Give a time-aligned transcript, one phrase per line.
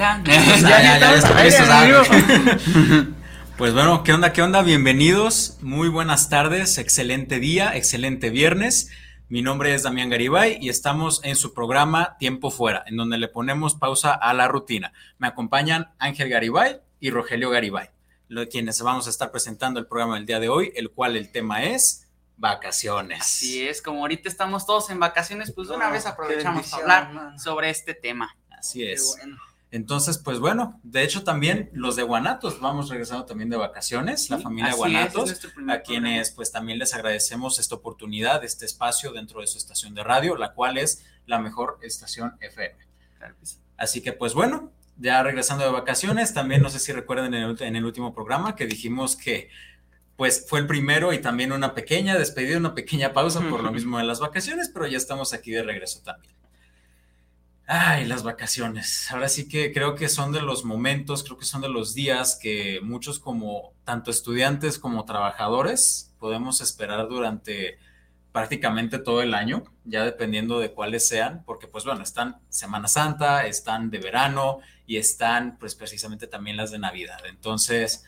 [0.00, 0.22] Ya,
[3.58, 4.32] Pues bueno, ¿qué onda?
[4.32, 4.62] ¿Qué onda?
[4.62, 5.58] Bienvenidos.
[5.60, 6.78] Muy buenas tardes.
[6.78, 8.90] Excelente día, excelente viernes.
[9.28, 13.28] Mi nombre es Damián Garibay y estamos en su programa Tiempo Fuera, en donde le
[13.28, 14.94] ponemos pausa a la rutina.
[15.18, 17.90] Me acompañan Ángel Garibay y Rogelio Garibay,
[18.28, 21.30] los quienes vamos a estar presentando el programa del día de hoy, el cual el
[21.30, 23.20] tema es vacaciones.
[23.20, 27.38] Así es, como ahorita estamos todos en vacaciones, pues de una vez aprovechamos para hablar
[27.38, 28.34] sobre este tema.
[28.48, 29.14] Así es.
[29.72, 34.38] Entonces, pues bueno, de hecho también los de Guanatos, vamos regresando también de vacaciones, la
[34.38, 39.58] familia Guanatos, a quienes pues también les agradecemos esta oportunidad, este espacio dentro de su
[39.58, 42.74] estación de radio, la cual es la mejor estación FM.
[43.76, 47.62] Así que pues bueno, ya regresando de vacaciones, también no sé si recuerdan en el,
[47.62, 49.50] en el último programa que dijimos que
[50.16, 53.98] pues fue el primero y también una pequeña despedida, una pequeña pausa por lo mismo
[53.98, 56.34] de las vacaciones, pero ya estamos aquí de regreso también.
[57.72, 59.12] Ay, las vacaciones.
[59.12, 62.36] Ahora sí que creo que son de los momentos, creo que son de los días
[62.42, 67.78] que muchos como tanto estudiantes como trabajadores podemos esperar durante
[68.32, 73.46] prácticamente todo el año, ya dependiendo de cuáles sean, porque pues bueno, están Semana Santa,
[73.46, 77.20] están de verano y están pues precisamente también las de Navidad.
[77.28, 78.02] Entonces,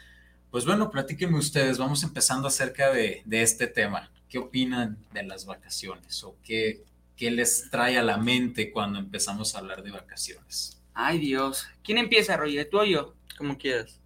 [0.51, 4.11] pues bueno, platíquenme ustedes, vamos empezando acerca de, de este tema.
[4.29, 6.83] ¿Qué opinan de las vacaciones o qué,
[7.23, 10.83] ¿qué les trae a la mente cuando empezamos a hablar de vacaciones?
[10.93, 11.69] Ay, Dios.
[11.85, 12.69] ¿Quién empieza, Roger?
[12.69, 13.15] ¿Tú o yo?
[13.39, 14.01] Como quieras.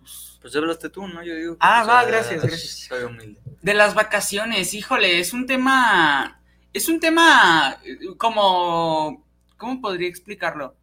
[0.00, 1.22] Pues, pues hablaste tú, ¿no?
[1.22, 1.56] Yo digo.
[1.60, 2.88] ah, va, gracias, gracias.
[2.88, 3.40] Soy humilde.
[3.62, 6.40] De las vacaciones, híjole, es un tema.
[6.72, 9.24] Es un tema eh, como.
[9.56, 10.74] ¿Cómo podría explicarlo?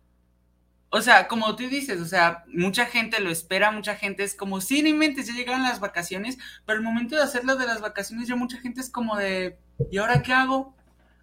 [0.89, 4.61] O sea, como tú dices, o sea, mucha gente lo espera, mucha gente es como,
[4.61, 8.27] sí, ni mentes, ya llegaron las vacaciones, pero el momento de hacerlo de las vacaciones,
[8.27, 9.57] ya mucha gente es como de,
[9.91, 10.75] ¿y ahora qué hago?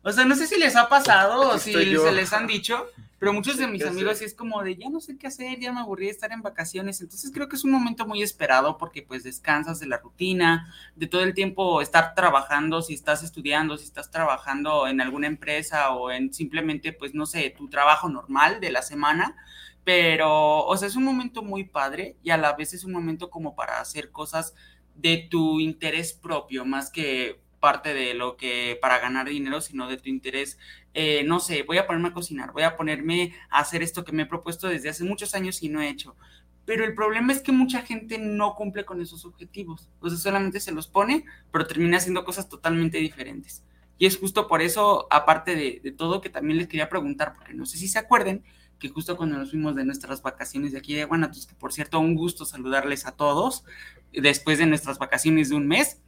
[0.02, 2.86] O sea, no sé si les ha pasado o si se les han dicho,
[3.18, 5.72] pero muchos de mis amigos sí es como de ya no sé qué hacer, ya
[5.72, 7.02] me aburrí de estar en vacaciones.
[7.02, 11.06] Entonces creo que es un momento muy esperado porque pues descansas de la rutina, de
[11.06, 16.10] todo el tiempo estar trabajando, si estás estudiando, si estás trabajando en alguna empresa o
[16.10, 19.36] en simplemente pues no sé, tu trabajo normal de la semana.
[19.84, 23.28] Pero, o sea, es un momento muy padre y a la vez es un momento
[23.28, 24.54] como para hacer cosas
[24.94, 29.98] de tu interés propio, más que parte de lo que para ganar dinero, sino de
[29.98, 30.58] tu interés.
[30.94, 34.12] Eh, no sé, voy a ponerme a cocinar, voy a ponerme a hacer esto que
[34.12, 36.16] me he propuesto desde hace muchos años y no he hecho.
[36.64, 39.88] Pero el problema es que mucha gente no cumple con esos objetivos.
[40.02, 43.62] Sea, solamente se los pone, pero termina haciendo cosas totalmente diferentes.
[43.98, 47.54] Y es justo por eso, aparte de, de todo, que también les quería preguntar, porque
[47.54, 48.42] no sé si se acuerden,
[48.80, 52.00] que justo cuando nos fuimos de nuestras vacaciones de aquí de Guanatos, que por cierto,
[52.00, 53.64] un gusto saludarles a todos,
[54.12, 56.00] después de nuestras vacaciones de un mes,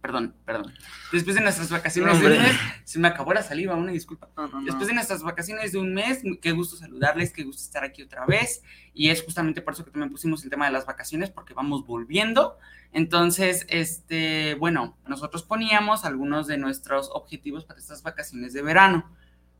[0.00, 0.72] perdón, perdón.
[1.12, 4.28] Después de nuestras vacaciones de un mes, se me acabó la saliva, una disculpa.
[4.64, 8.26] Después de nuestras vacaciones de un mes, qué gusto saludarles, qué gusto estar aquí otra
[8.26, 8.62] vez.
[8.94, 11.86] Y es justamente por eso que también pusimos el tema de las vacaciones, porque vamos
[11.86, 12.58] volviendo.
[12.92, 19.10] Entonces, este, bueno, nosotros poníamos algunos de nuestros objetivos para estas vacaciones de verano.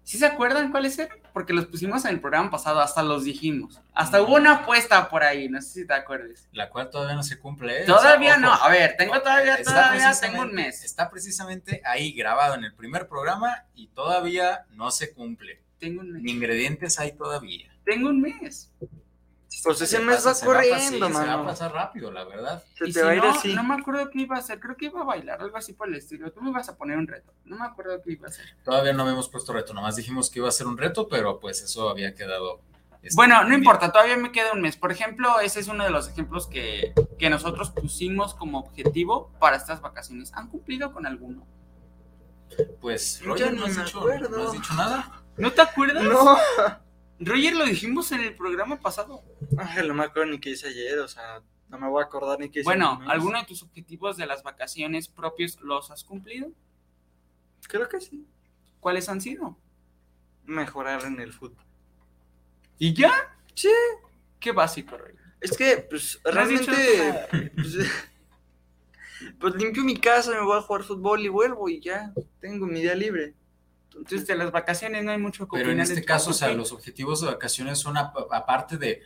[0.08, 1.18] ¿Sí se acuerdan cuáles eran?
[1.34, 3.78] Porque los pusimos en el programa pasado, hasta los dijimos.
[3.92, 6.48] Hasta hubo una apuesta por ahí, no sé si te acuerdes.
[6.50, 7.82] La cual todavía no se cumple.
[7.82, 7.84] ¿eh?
[7.84, 10.82] Todavía no, a ver, tengo todavía, todavía tengo un mes.
[10.82, 15.60] Está precisamente ahí grabado en el primer programa y todavía no se cumple.
[15.78, 16.22] Tengo un mes.
[16.22, 17.70] Ni ingredientes hay todavía.
[17.84, 18.72] Tengo un mes.
[19.64, 21.20] Pues ese mes va corriendo, mano.
[21.20, 22.62] Se va a pasar rápido, la verdad.
[22.76, 23.54] Se te va a ir así.
[23.54, 24.60] No me acuerdo qué iba a hacer.
[24.60, 26.30] Creo que iba a bailar, algo así por el estilo.
[26.32, 27.32] Tú me ibas a poner un reto.
[27.44, 28.46] No me acuerdo qué iba a hacer.
[28.64, 29.74] Todavía no habíamos puesto reto.
[29.74, 32.60] Nomás dijimos que iba a ser un reto, pero pues eso había quedado
[33.14, 34.76] bueno, no importa, todavía me queda un mes.
[34.76, 39.56] Por ejemplo, ese es uno de los ejemplos que, que nosotros pusimos como objetivo para
[39.56, 40.32] estas vacaciones.
[40.34, 41.46] ¿Han cumplido con alguno?
[42.80, 45.22] Pues, Roger, no, has dicho, no has dicho nada.
[45.36, 46.02] ¿No te acuerdas?
[46.02, 46.36] No.
[47.20, 49.22] Roger, lo dijimos en el programa pasado.
[49.56, 52.38] Ay, no me acuerdo ni qué hice ayer, o sea, no me voy a acordar
[52.38, 52.68] ni qué hice.
[52.68, 56.52] Bueno, ¿alguno de tus objetivos de las vacaciones propios los has cumplido?
[57.68, 58.26] Creo que sí.
[58.80, 59.58] ¿Cuáles han sido?
[60.44, 61.64] Mejorar en el fútbol.
[62.78, 63.12] ¿Y ya?
[63.54, 63.72] Sí.
[64.38, 65.16] Qué básico, Roger.
[65.40, 67.76] Es que, pues, realmente, pues,
[69.40, 72.80] pues, limpio mi casa, me voy a jugar fútbol y vuelvo y ya, tengo mi
[72.80, 73.34] día libre.
[73.96, 76.72] Entonces, de las vacaciones no hay mucho que Pero en este caso, o sea, los
[76.72, 79.02] objetivos de vacaciones son aparte de,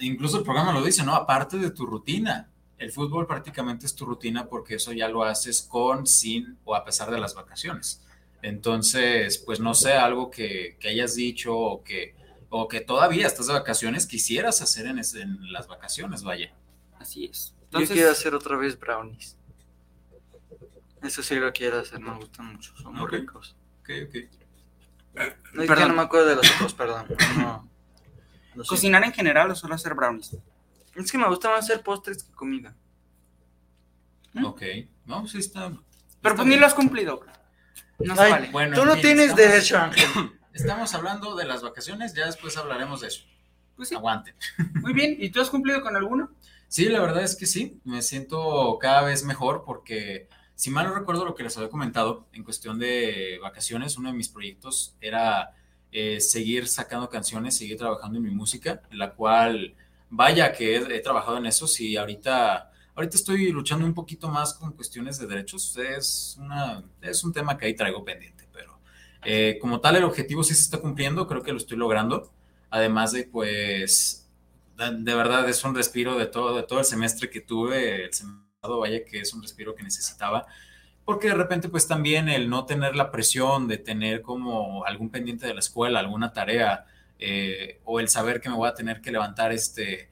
[0.00, 1.14] incluso el programa lo dice, ¿no?
[1.14, 2.50] Aparte de tu rutina.
[2.78, 6.84] El fútbol prácticamente es tu rutina porque eso ya lo haces con, sin o a
[6.84, 8.02] pesar de las vacaciones.
[8.40, 12.14] Entonces, pues no sé, algo que, que hayas dicho o que,
[12.48, 16.54] o que todavía estás de vacaciones quisieras hacer en, en las vacaciones, vaya.
[16.98, 17.54] Así es.
[17.64, 19.36] Entonces, Yo quiero hacer otra vez brownies.
[21.02, 23.56] Eso sí lo quiero hacer, me gustan mucho, son muy ricos.
[23.90, 24.40] Ok, ok.
[25.52, 25.88] No, perdón.
[25.88, 27.06] no me acuerdo de los otros, perdón.
[28.68, 30.36] ¿Cocinar en general o solo hacer brownies?
[30.94, 32.74] Es que me gusta más hacer postres que comida.
[34.32, 34.44] ¿Mm?
[34.44, 34.62] Ok,
[35.06, 35.72] no, sí está.
[36.20, 37.24] Pero pues ni lo has cumplido.
[37.98, 38.50] No se vale.
[38.50, 40.08] Bueno, Tú no tienes derecho, Ángel.
[40.52, 43.24] Estamos hablando de las vacaciones, ya después hablaremos de eso.
[43.76, 43.94] Pues sí.
[43.94, 44.34] Aguante.
[44.74, 46.30] Muy bien, ¿y tú has cumplido con alguno?
[46.68, 50.28] Sí, la verdad es que sí, me siento cada vez mejor porque
[50.60, 54.14] si mal no recuerdo lo que les había comentado en cuestión de vacaciones, uno de
[54.14, 55.54] mis proyectos era
[55.90, 59.74] eh, seguir sacando canciones, seguir trabajando en mi música, en la cual,
[60.10, 64.72] vaya que he, trabajado en eso, sí, ahorita, ahorita estoy luchando un poquito más con
[64.72, 68.78] cuestiones de derechos, es, una, es un tema que ahí traigo pendiente, pero
[69.24, 72.34] eh, como tal el objetivo sí se está cumpliendo, creo que lo estoy logrando,
[72.68, 74.30] además de pues,
[74.76, 78.49] de, verdad es un respiro de todo, de todo el semestre que tuve, el semestre
[78.68, 80.46] vaya que es un respiro que necesitaba,
[81.04, 85.46] porque de repente pues también el no tener la presión de tener como algún pendiente
[85.46, 86.86] de la escuela, alguna tarea,
[87.18, 90.08] eh, o el saber que me voy a tener que levantar este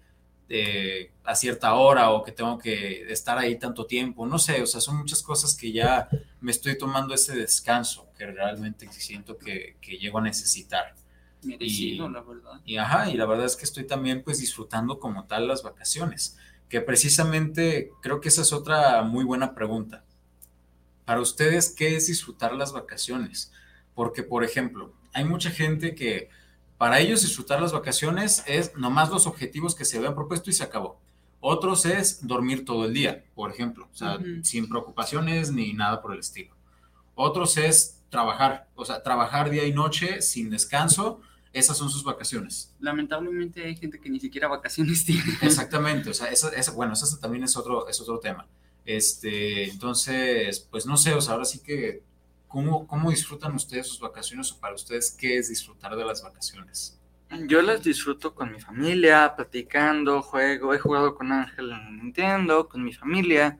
[1.24, 4.80] a cierta hora o que tengo que estar ahí tanto tiempo, no sé, o sea,
[4.80, 6.08] son muchas cosas que ya
[6.40, 10.94] me estoy tomando ese descanso que realmente siento que, que llego a necesitar.
[11.42, 12.62] Merecido, la verdad.
[12.64, 16.38] Y ajá, y la verdad es que estoy también pues disfrutando como tal las vacaciones
[16.68, 20.04] que precisamente creo que esa es otra muy buena pregunta.
[21.04, 23.52] Para ustedes, ¿qué es disfrutar las vacaciones?
[23.94, 26.28] Porque, por ejemplo, hay mucha gente que
[26.76, 30.62] para ellos disfrutar las vacaciones es nomás los objetivos que se habían propuesto y se
[30.62, 31.00] acabó.
[31.40, 36.12] Otros es dormir todo el día, por ejemplo, o sea, sin preocupaciones ni nada por
[36.12, 36.54] el estilo.
[37.14, 41.20] Otros es trabajar, o sea, trabajar día y noche sin descanso
[41.58, 42.74] esas son sus vacaciones.
[42.80, 45.36] Lamentablemente hay gente que ni siquiera vacaciones tiene.
[45.42, 48.46] Exactamente, o sea, eso, bueno, eso también es otro, es otro tema.
[48.84, 52.02] Este, entonces, pues no sé, o sea, ahora sí que,
[52.46, 56.98] ¿cómo, ¿cómo disfrutan ustedes sus vacaciones o para ustedes qué es disfrutar de las vacaciones?
[57.46, 62.82] Yo las disfruto con mi familia, platicando, juego, he jugado con Ángel en Nintendo, con
[62.82, 63.58] mi familia,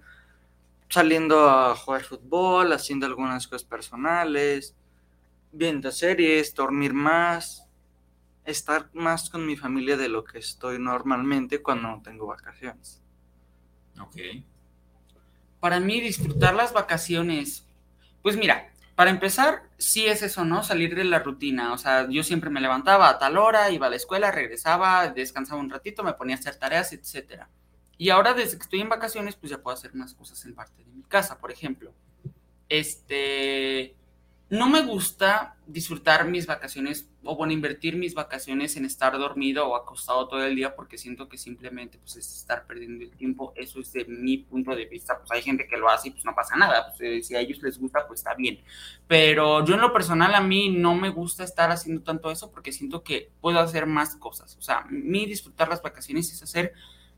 [0.89, 4.75] saliendo a jugar fútbol, haciendo algunas cosas personales,
[5.53, 7.68] viendo series, dormir más,
[8.49, 13.03] estar más con mi familia de lo que estoy normalmente cuando no tengo vacaciones.
[14.01, 14.17] Ok.
[15.61, 17.67] Para mí disfrutar las vacaciones,
[18.23, 20.65] pues mira, para empezar, sí es eso, ¿no?
[20.65, 21.73] Salir de la rutina.
[21.73, 25.61] O sea, yo siempre me levantaba a tal hora, iba a la escuela, regresaba, descansaba
[25.61, 27.45] un ratito, me ponía a hacer tareas, etc.
[27.97, 30.83] Y ahora desde que estoy en vacaciones, pues ya puedo hacer más cosas en parte
[30.83, 31.93] de mi casa, por ejemplo.
[32.69, 33.95] Este,
[34.51, 39.77] no me gusta disfrutar mis vacaciones o bueno, invertir mis vacaciones en estar dormido o
[39.77, 43.53] acostado todo el día porque siento que simplemente pues es estar perdiendo el tiempo.
[43.55, 45.19] Eso es de mi punto de vista.
[45.19, 46.87] Pues hay gente que lo hace y pues no pasa nada.
[46.87, 48.61] Pues, eh, si a ellos les gusta, pues está bien.
[49.07, 52.73] Pero yo en lo personal a mí no me gusta estar haciendo tanto eso porque
[52.73, 54.57] siento que puedo hacer más cosas.
[54.57, 56.73] O sea, mi disfrutar las vacaciones es hacer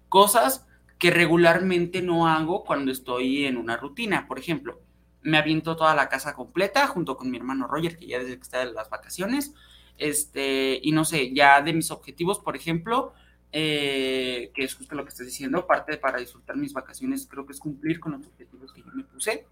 [0.08, 0.66] cosas
[0.99, 4.26] que regularmente no hago cuando estoy en una rutina.
[4.26, 4.80] Por ejemplo,
[5.23, 8.43] me aviento toda la casa completa junto con mi hermano Roger, que ya desde que
[8.43, 9.55] está en las vacaciones.
[9.99, 13.12] Este, y no sé, ya de mis objetivos, por ejemplo,
[13.53, 17.53] eh, que es justo lo que estás diciendo, parte para disfrutar mis vacaciones, creo que
[17.53, 19.47] es cumplir con los objetivos que yo me puse.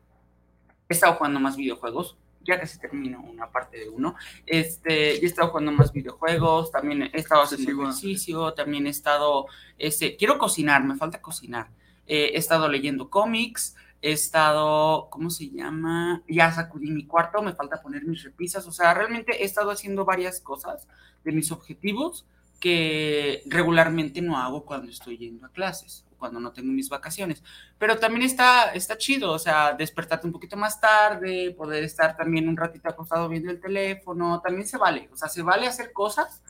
[0.88, 4.14] He estado jugando más videojuegos, ya casi termino una parte de uno.
[4.46, 9.46] Este, he estado jugando más videojuegos, también he estado haciendo ejercicio, también he estado,
[9.76, 11.68] este, quiero cocinar, me falta cocinar.
[12.06, 16.22] Eh, he estado leyendo cómics, he estado, ¿cómo se llama?
[16.28, 20.04] Ya sacudí mi cuarto, me falta poner mis repisas, o sea, realmente he estado haciendo
[20.04, 20.86] varias cosas
[21.24, 22.26] de mis objetivos
[22.60, 27.42] que regularmente no hago cuando estoy yendo a clases cuando no tengo mis vacaciones.
[27.78, 32.48] Pero también está, está chido, o sea, despertarte un poquito más tarde, poder estar también
[32.48, 36.42] un ratito acostado viendo el teléfono, también se vale, o sea, se vale hacer cosas,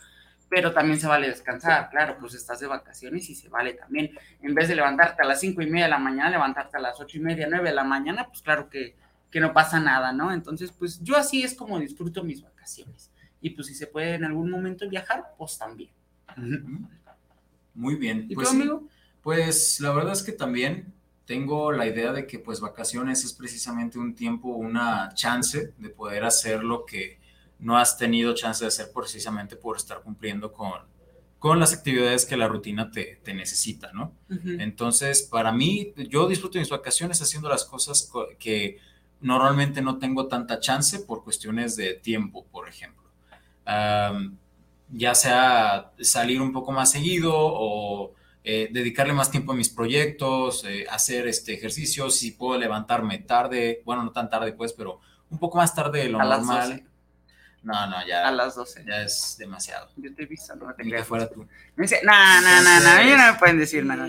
[0.48, 4.10] pero también se vale descansar, claro, pues estás de vacaciones y se vale también,
[4.42, 6.98] en vez de levantarte a las cinco y media de la mañana, levantarte a las
[7.00, 8.96] ocho y media, nueve de la mañana, pues claro que,
[9.30, 10.32] que no pasa nada, ¿no?
[10.32, 13.10] Entonces, pues yo así es como disfruto mis vacaciones.
[13.40, 15.90] Y pues si se puede en algún momento viajar, pues también.
[17.74, 18.26] Muy bien.
[18.28, 18.88] ¿Y pues, tú, amigo?
[19.22, 20.92] Pues la verdad es que también
[21.26, 26.24] tengo la idea de que pues vacaciones es precisamente un tiempo, una chance de poder
[26.24, 27.18] hacer lo que
[27.58, 30.72] no has tenido chance de hacer precisamente por estar cumpliendo con,
[31.38, 34.12] con las actividades que la rutina te, te necesita, ¿no?
[34.28, 38.78] Entonces, para mí, yo disfruto mis vacaciones haciendo las cosas que
[39.20, 43.08] normalmente no tengo tanta chance por cuestiones de tiempo, por ejemplo.
[44.90, 50.64] ya sea salir un poco más seguido o eh, dedicarle más tiempo a mis proyectos,
[50.64, 55.38] eh, hacer este ejercicio, si puedo levantarme tarde, bueno, no tan tarde pues, pero un
[55.38, 56.87] poco más tarde de lo normal.
[57.62, 58.28] No, no, ya.
[58.28, 58.84] A las 12.
[58.86, 59.90] Ya es demasiado.
[59.96, 61.46] Yo te he visto, no te Ni que fuera tú.
[61.76, 64.08] Me dice, no, no, no, no, a mí no me pueden decir nada.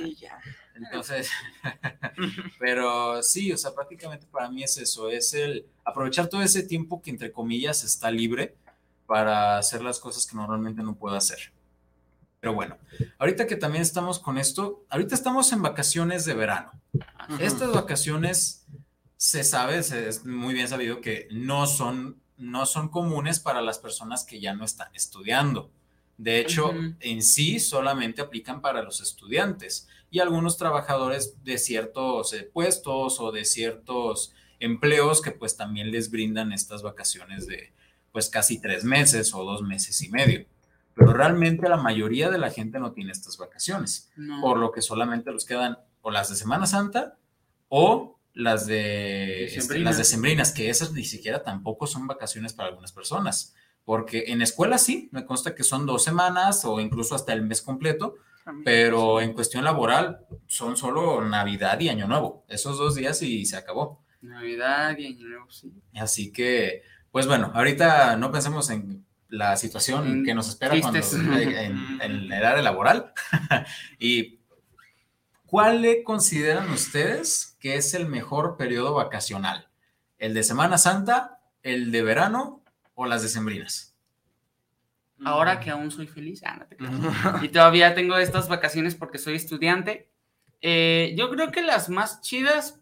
[0.76, 1.30] Entonces,
[2.60, 7.02] pero sí, o sea, prácticamente para mí es eso, es el aprovechar todo ese tiempo
[7.02, 8.56] que entre comillas está libre
[9.06, 11.52] para hacer las cosas que normalmente no puedo hacer.
[12.40, 12.78] Pero bueno,
[13.18, 16.72] ahorita que también estamos con esto, ahorita estamos en vacaciones de verano.
[17.40, 18.66] Estas vacaciones
[19.18, 24.24] se sabe, es muy bien sabido que no son, no son comunes para las personas
[24.24, 25.72] que ya no están estudiando.
[26.18, 32.50] De hecho, en sí solamente aplican para los estudiantes y algunos trabajadores de ciertos eh,
[32.52, 37.72] puestos o de ciertos empleos que pues también les brindan estas vacaciones de
[38.12, 40.46] pues casi tres meses o dos meses y medio.
[40.94, 45.32] Pero realmente la mayoría de la gente no tiene estas vacaciones, por lo que solamente
[45.32, 47.18] los quedan o las de Semana Santa
[47.70, 52.94] o las de este, las decembrinas, que esas ni siquiera tampoco son vacaciones para algunas
[52.94, 53.54] personas,
[53.84, 57.62] porque en escuela sí, me consta que son dos semanas o incluso hasta el mes
[57.62, 58.16] completo,
[58.64, 63.58] pero en cuestión laboral son solo Navidad y Año Nuevo, esos dos días y se
[63.58, 64.04] acabó.
[64.22, 65.72] Navidad y Año Nuevo, sí.
[65.96, 72.02] Así que, pues bueno, ahorita no pensemos en la situación que nos espera cuando, en,
[72.02, 73.14] el área laboral.
[74.00, 74.39] y
[75.50, 79.68] ¿cuál le consideran ustedes que es el mejor periodo vacacional?
[80.18, 82.64] ¿El de Semana Santa, el de verano
[82.94, 83.96] o las decembrinas?
[85.26, 86.66] Ahora que aún soy feliz, ah,
[87.42, 90.10] y todavía tengo estas vacaciones porque soy estudiante,
[90.62, 92.80] eh, yo creo que las más chidas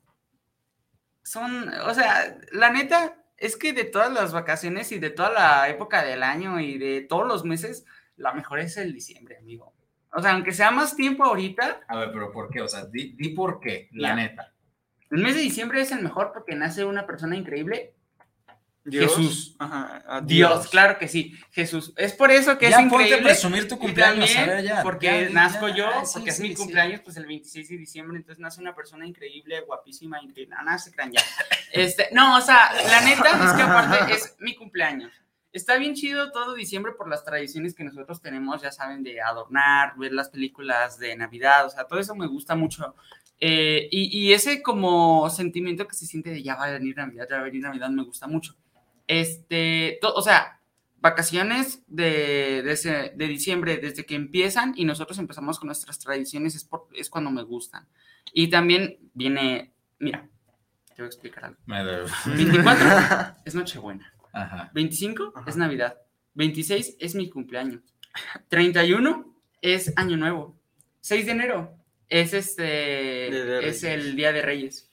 [1.24, 5.70] son, o sea, la neta, es que de todas las vacaciones y de toda la
[5.70, 7.86] época del año y de todos los meses,
[8.18, 9.74] la mejor es el diciembre, amigo.
[10.18, 11.82] O sea, aunque sea más tiempo ahorita.
[11.88, 12.62] A ver, pero ¿por qué?
[12.62, 14.52] O sea, di, por qué, la neta.
[15.12, 17.94] El mes de diciembre es el mejor porque nace una persona increíble
[18.90, 19.56] Jesús.
[19.60, 20.70] Ajá, Dios.
[20.70, 21.38] claro que sí.
[21.52, 21.94] Jesús.
[21.98, 23.18] Es por eso que es increíble.
[23.18, 24.28] Ponte presumir tu cumpleaños,
[24.82, 28.74] Porque nazco yo, porque es mi cumpleaños, pues el 26 de diciembre, entonces nace una
[28.74, 30.56] persona increíble, guapísima, increíble.
[30.58, 31.22] Ah, no, se crean ya.
[31.72, 35.12] Este, no, o sea, la neta es que aparte es mi cumpleaños.
[35.58, 39.98] Está bien chido todo diciembre por las tradiciones que nosotros tenemos, ya saben, de adornar,
[39.98, 42.94] ver las películas de Navidad, o sea, todo eso me gusta mucho.
[43.40, 47.26] Eh, y, y, ese como sentimiento que se siente de ya va a venir Navidad,
[47.28, 48.56] ya va a venir Navidad, me gusta mucho.
[49.08, 50.60] Este, o sea,
[51.00, 52.62] vacaciones de,
[53.16, 57.42] de, diciembre, desde que empiezan y nosotros empezamos con nuestras tradiciones, es, es cuando me
[57.42, 57.88] gustan.
[58.32, 60.30] Y también viene, mira,
[60.96, 61.58] te voy a explicar algo.
[62.28, 64.14] 24 es Nochebuena.
[64.74, 65.98] 25 es Navidad.
[66.36, 67.82] 26 es mi cumpleaños.
[68.50, 70.56] 31 es Año Nuevo.
[71.02, 71.78] 6 de enero
[72.10, 74.90] es este es el Día de Reyes.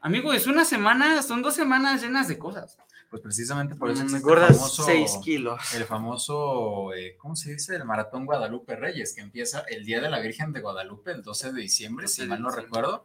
[0.00, 2.76] Amigo, es una semana, son dos semanas llenas de cosas.
[3.08, 5.74] Pues precisamente por eso me el famoso, 6 kilos.
[5.74, 7.76] El famoso, eh, ¿cómo se dice?
[7.76, 11.52] El Maratón Guadalupe Reyes, que empieza el Día de la Virgen de Guadalupe, el 12
[11.52, 13.04] de diciembre, si mal no recuerdo.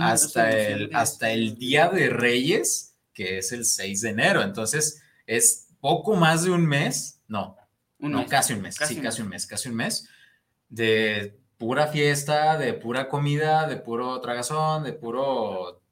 [0.00, 4.42] hasta, el, hasta el Día de Reyes, que es el 6 de enero.
[4.42, 7.56] Entonces, es poco más de un mes, no,
[7.98, 10.08] no, casi un mes, sí, casi un mes, casi un mes,
[10.68, 15.82] de pura fiesta, de pura comida, de puro tragazón, de puro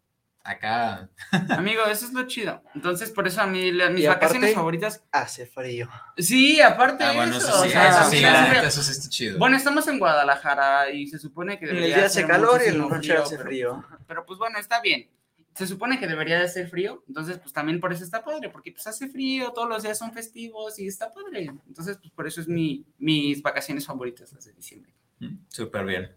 [0.42, 1.08] acá.
[1.50, 2.62] Amigo, eso es lo chido.
[2.74, 5.02] Entonces, por eso a mí mis vacaciones favoritas.
[5.12, 5.88] Hace frío.
[6.16, 7.62] Sí, aparte ah, bueno, eso.
[7.62, 8.24] sí, eso sí,
[8.64, 9.38] eso sí está chido.
[9.38, 11.66] Bueno, estamos en Guadalajara y se supone que.
[11.66, 13.84] el día hace calor y el noche hace frío.
[14.06, 15.08] Pero pues bueno, está bien.
[15.54, 18.72] Se supone que debería de hacer frío, entonces pues también por eso está padre, porque
[18.72, 21.50] pues hace frío, todos los días son festivos y está padre.
[21.66, 24.94] Entonces pues por eso es mi, mis vacaciones favoritas las de diciembre.
[25.18, 26.10] Mm, súper bien.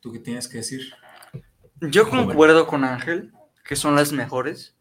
[0.00, 0.92] ¿Tú qué tienes que decir?
[1.80, 3.32] Yo concuerdo con Ángel,
[3.64, 4.74] que son las mejores.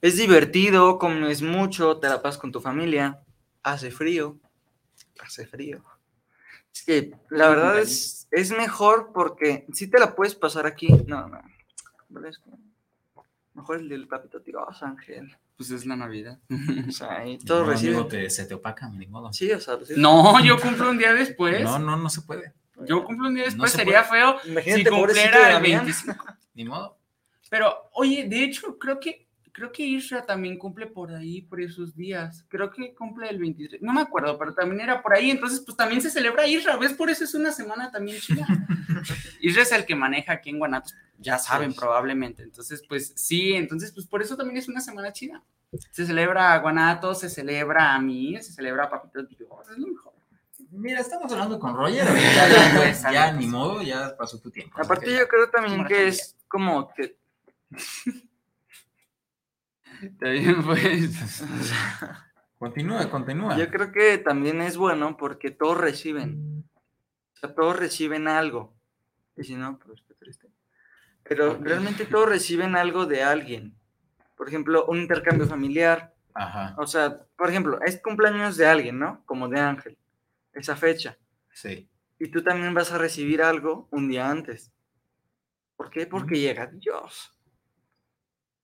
[0.00, 3.20] Es divertido, comes mucho, te la pasas con tu familia,
[3.62, 4.38] hace frío,
[5.20, 5.84] hace frío.
[6.72, 11.28] Es que la verdad es, es mejor porque si te la puedes pasar aquí, no,
[11.28, 11.42] no.
[13.54, 15.36] Mejor el del papito Dios, Ángel.
[15.56, 16.38] Pues es la Navidad.
[16.88, 18.30] O sea, ahí todo recibe.
[18.30, 19.32] se te opaca, ni modo.
[19.32, 21.62] Sí, o sea, No, yo cumplo un día después.
[21.62, 22.52] No, no, no se puede.
[22.86, 26.24] Yo cumplo un día después, sería feo si cumpliera el 25.
[26.54, 26.98] Ni modo.
[27.50, 31.94] Pero, oye, de hecho, creo que creo que Isra también cumple por ahí, por esos
[31.94, 32.44] días.
[32.48, 33.82] Creo que cumple el 23.
[33.82, 35.30] No me acuerdo, pero también era por ahí.
[35.30, 36.76] Entonces, pues también se celebra Isra.
[36.76, 36.92] ¿Ves?
[36.92, 38.46] Por eso es una semana también chida.
[39.40, 40.94] Isra es el que maneja aquí en Guanatos.
[41.18, 42.42] Ya saben, probablemente.
[42.42, 43.52] Entonces, pues sí.
[43.52, 45.42] Entonces, pues por eso también es una semana chida.
[45.90, 49.48] Se celebra a Guanatos, se celebra a mí, se celebra a Papito Dios.
[49.70, 50.12] Es lo mejor.
[50.72, 52.04] Mira, estamos hablando con Roger.
[52.06, 54.80] Ya, ya, ya, ni modo, ya pasó tu tiempo.
[54.80, 57.16] Aparte, yo creo también que es como que
[60.02, 61.44] Está bien, pues.
[62.58, 63.56] continúa, continúa.
[63.56, 66.64] Yo creo que también es bueno porque todos reciben.
[67.34, 68.74] O sea, todos reciben algo.
[69.36, 70.48] Y si no, pues qué triste.
[71.22, 73.74] Pero realmente todos reciben algo de alguien.
[74.36, 76.14] Por ejemplo, un intercambio familiar.
[76.34, 76.74] Ajá.
[76.78, 79.22] O sea, por ejemplo, es cumpleaños de alguien, ¿no?
[79.26, 79.98] Como de Ángel.
[80.52, 81.16] Esa fecha.
[81.52, 81.88] Sí.
[82.18, 84.72] Y tú también vas a recibir algo un día antes.
[85.76, 86.06] ¿Por qué?
[86.06, 87.34] Porque llega Dios.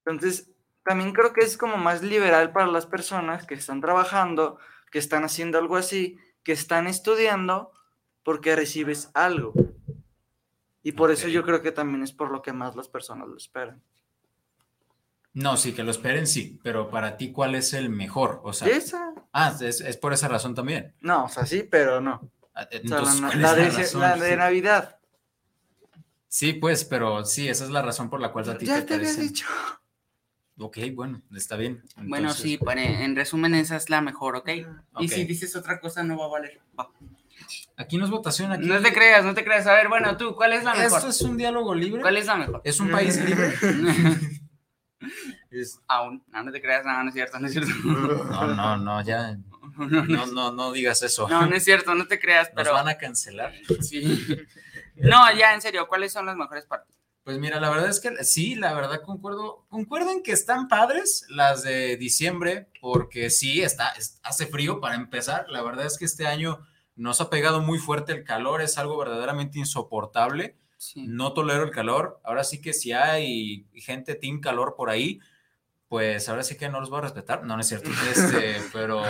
[0.05, 0.51] Entonces,
[0.87, 4.59] también creo que es como más liberal para las personas que están trabajando,
[4.93, 7.73] que están haciendo algo así, que están estudiando,
[8.23, 9.53] porque recibes algo.
[10.85, 13.37] Y por eso yo creo que también es por lo que más las personas lo
[13.37, 13.83] esperan.
[15.33, 18.41] No, sí, que lo esperen, sí, pero para ti, ¿cuál es el mejor?
[18.45, 19.13] O sea, ¿Esa?
[19.33, 20.95] Ah, es, por esa razón también.
[21.01, 22.31] No, o sea, sí, pero no.
[22.55, 23.55] Ah, la,
[24.17, 25.01] de, Navidad.
[26.29, 28.95] Sí, pues, pero sí, esa es la razón por la cual a ti ya te,
[28.95, 29.47] había dicho.
[30.59, 31.83] Ok, bueno, está bien.
[31.97, 34.51] Bueno, sí, en resumen, esa es la mejor, ¿ok?
[35.01, 36.61] Y si dices otra cosa, no va a valer.
[37.77, 38.53] Aquí no es votación.
[38.53, 38.67] Aquí...
[38.67, 39.67] No te creas, no te creas.
[39.67, 40.99] A ver, bueno, tú, ¿cuál es la mejor?
[40.99, 42.01] ¿Esto es un diálogo libre?
[42.01, 42.63] ¿Cuál es la mejor?
[42.65, 43.55] ¿Es un país libre?
[45.87, 47.71] Aún, no, no te creas, no, no es cierto, no es cierto.
[47.85, 49.37] No, no, no, ya.
[49.77, 51.29] No, no, no digas eso.
[51.29, 52.73] No, no es cierto, no te creas, pero.
[52.73, 53.53] Nos van a cancelar.
[53.81, 54.25] Sí.
[54.99, 56.97] No, ya, en serio, ¿cuáles son las mejores partes?
[57.27, 61.65] Pues mira, la verdad es que sí, la verdad concuerdo, concuerdo que están padres las
[61.65, 65.47] de diciembre, porque sí, está, hace frío para empezar.
[65.49, 66.61] La verdad es que este año
[66.95, 70.57] nos ha pegado muy fuerte el calor, es algo verdaderamente insoportable.
[70.95, 72.21] No tolero el calor.
[72.23, 75.19] Ahora sí que si hay gente team calor por ahí,
[75.89, 77.43] pues ahora sí que no los voy a respetar.
[77.43, 77.91] No, no es cierto.
[78.09, 79.03] Este, pero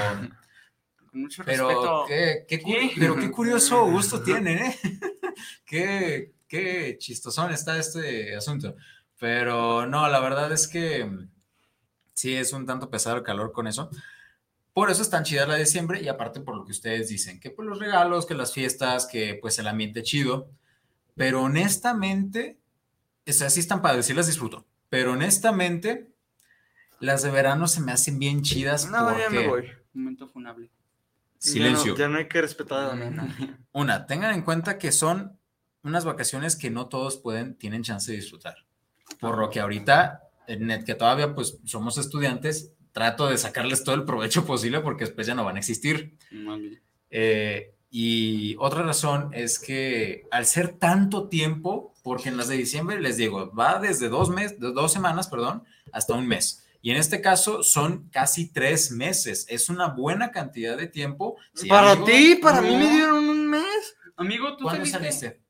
[1.13, 2.05] mucho pero respeto.
[2.49, 4.79] Qué, pero qué curioso gusto tienen, ¿eh?
[5.67, 8.77] qué, qué chistosón está este asunto.
[9.19, 11.11] Pero no, la verdad es que
[12.15, 13.91] sí es un tanto pesado el calor con eso.
[14.73, 17.41] Por eso es tan chida la de diciembre y aparte por lo que ustedes dicen,
[17.41, 20.51] que pues los regalos, que las fiestas, que pues el ambiente chido.
[21.15, 22.59] Pero honestamente,
[23.25, 24.67] es así están padres, sí las disfruto.
[24.91, 26.11] Pero honestamente,
[27.01, 28.91] las de verano se me hacen bien chidas.
[28.91, 29.23] No, porque...
[29.23, 29.65] ya me voy.
[29.95, 30.71] Momento funable.
[31.39, 31.97] Silencio.
[31.97, 35.36] Ya no, hay que respetar a la Una, tengan en cuenta que son
[35.87, 38.57] unas vacaciones que no todos pueden, tienen chance de disfrutar.
[39.21, 44.05] Por lo que ahorita, en que todavía pues somos estudiantes, trato de sacarles todo el
[44.05, 46.17] provecho posible porque después ya no van a existir.
[47.11, 53.01] Eh, y otra razón es que al ser tanto tiempo, porque en las de diciembre
[53.01, 56.65] les digo, va desde dos meses, dos semanas, perdón, hasta un mes.
[56.83, 59.47] Y en este caso son casi tres meses.
[59.49, 61.37] Es una buena cantidad de tiempo.
[61.69, 63.97] para ti, para mí me dieron un mes.
[64.17, 65.27] Amigo, ¿tú ¿Cuándo saliste?
[65.27, 65.46] Saliste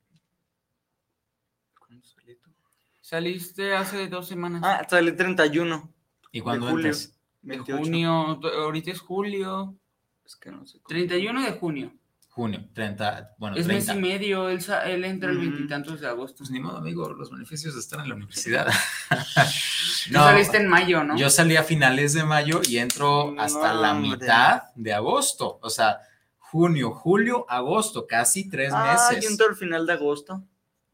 [3.76, 4.62] hace dos semanas.
[4.64, 5.92] Ah, salí 31.
[6.32, 7.12] ¿Y cuándo entras?
[7.42, 9.76] De junio, ahorita es julio.
[10.24, 10.80] Es que no sé.
[10.88, 11.92] 31 de junio.
[12.30, 16.38] Junio, 30, bueno, Es mes y medio, él, él entra el veintitantos de agosto.
[16.38, 18.66] Pues ni modo, amigo, los beneficios de estar en la universidad.
[20.10, 21.16] no, saliste en mayo, ¿no?
[21.16, 25.58] Yo salí a finales de mayo y entro hasta la mitad de agosto.
[25.62, 26.00] O sea,
[26.36, 29.24] junio, julio, agosto, casi tres ah, meses.
[29.24, 30.42] yo entro al final de agosto.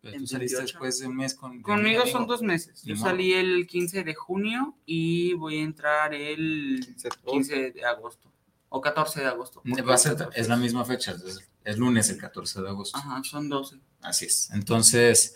[0.02, 1.62] Tú saliste después de un mes con.
[1.62, 2.82] Conmigo son dos meses.
[2.82, 6.84] Yo salí el 15 de junio y voy a entrar el
[7.24, 8.32] 15 de agosto.
[8.68, 9.62] O 14 de agosto.
[10.34, 11.14] es la misma fecha,
[11.64, 12.98] es, lunes el 14 de agosto.
[12.98, 13.76] Ajá, son 12.
[14.00, 14.50] Así es.
[14.52, 15.34] Entonces,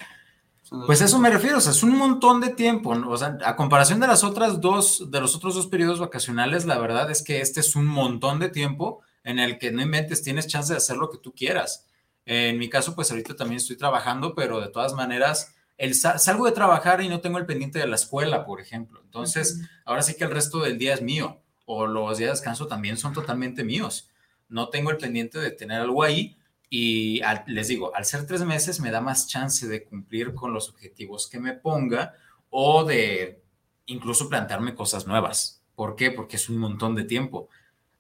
[0.86, 4.00] Pues eso me refiero, o sea, es un montón de tiempo, o sea, a comparación
[4.00, 7.60] de las otras dos, de los otros dos periodos vacacionales, la verdad es que este
[7.60, 11.08] es un montón de tiempo en el que no inventes, tienes chance de hacer lo
[11.08, 11.86] que tú quieras.
[12.26, 16.52] En mi caso, pues ahorita también estoy trabajando, pero de todas maneras, el, salgo de
[16.52, 19.00] trabajar y no tengo el pendiente de la escuela, por ejemplo.
[19.04, 22.66] Entonces, ahora sí que el resto del día es mío, o los días de descanso
[22.66, 24.10] también son totalmente míos.
[24.48, 26.36] No tengo el pendiente de tener algo ahí
[26.68, 30.68] y les digo, al ser tres meses me da más chance de cumplir con los
[30.68, 32.14] objetivos que me ponga
[32.50, 33.42] o de
[33.86, 35.62] incluso plantearme cosas nuevas.
[35.74, 36.10] ¿Por qué?
[36.10, 37.48] Porque es un montón de tiempo.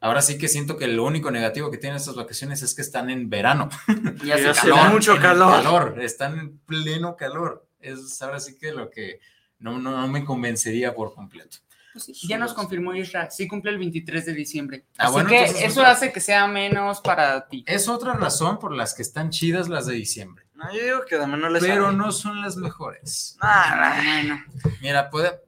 [0.00, 3.10] Ahora sí que siento que lo único negativo que tienen estas vacaciones es que están
[3.10, 3.68] en verano.
[4.24, 5.62] Y hace, mucho calor.
[5.62, 6.02] calor.
[6.02, 7.66] Están en pleno calor.
[7.80, 9.20] Es ahora sí que lo que
[9.58, 11.58] no, no me convencería por completo.
[11.92, 14.84] Pues ya nos confirmó Isra, sí cumple el 23 de diciembre.
[14.98, 17.64] Ah, Así que eso hace que sea menos para ti.
[17.66, 20.44] Es otra razón por las que están chidas las de diciembre.
[20.52, 23.38] No, yo digo que no les Pero no son las mejores.
[23.40, 24.44] Ah, no,
[24.82, 25.40] Mira, puede,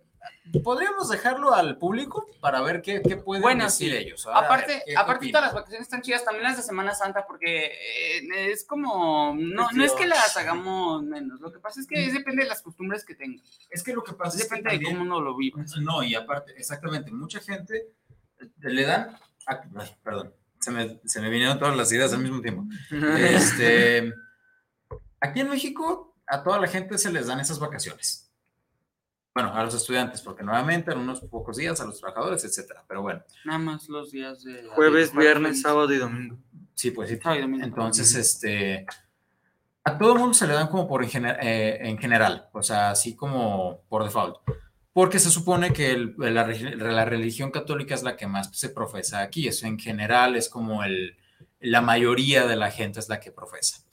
[0.62, 4.26] podríamos dejarlo al público para ver qué, qué pueden bueno, decir ellos.
[4.26, 8.64] aparte, aparte todas las vacaciones están chidas, también las de Semana Santa, porque eh, es
[8.64, 12.48] como, no, no es que las hagamos menos, lo que pasa es que depende de
[12.48, 13.42] las costumbres que tengan.
[13.70, 15.62] Es que lo que pasa depende es que de cómo uno lo viva.
[15.80, 17.88] No, y aparte, exactamente, mucha gente
[18.58, 19.18] le dan,
[20.02, 22.64] perdón, se me, se me vinieron todas las ideas al mismo tiempo.
[23.18, 24.12] Este,
[25.20, 28.27] aquí en México, a toda la gente se les dan esas vacaciones
[29.38, 32.84] bueno, a los estudiantes, porque nuevamente en unos pocos días a los trabajadores, etcétera.
[32.88, 33.22] Pero bueno.
[33.44, 34.64] Nada más los días de.
[34.74, 36.38] Jueves, viernes, sábado y domingo.
[36.74, 37.20] Sí, pues sí.
[37.24, 38.84] Entonces, este.
[39.84, 42.90] A todo el mundo se le dan como por en, eh, en, general, o sea,
[42.90, 44.38] así como por default.
[44.92, 49.46] Porque se supone que la, la, religión católica es la que más se profesa aquí.
[49.46, 51.16] Eso en general es como el,
[51.60, 53.84] la mayoría de la gente es la que profesa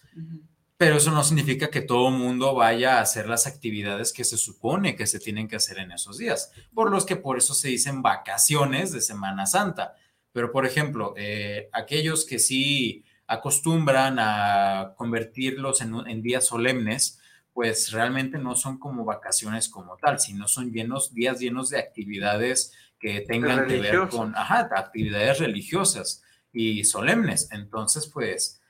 [0.78, 4.38] pero eso no significa que todo el mundo vaya a hacer las actividades que se
[4.38, 7.70] supone que se tienen que hacer en esos días, por los que por eso se
[7.70, 9.96] dicen vacaciones de Semana Santa.
[10.34, 17.22] Pero, por ejemplo, eh, aquellos que sí acostumbran a convertirlos en, días solemnes,
[17.54, 22.74] pues realmente no son como vacaciones como tal, sino son llenos, días llenos de actividades
[23.00, 27.50] que tengan que ver con, ajá, actividades religiosas y solemnes.
[27.52, 28.62] Entonces, pues,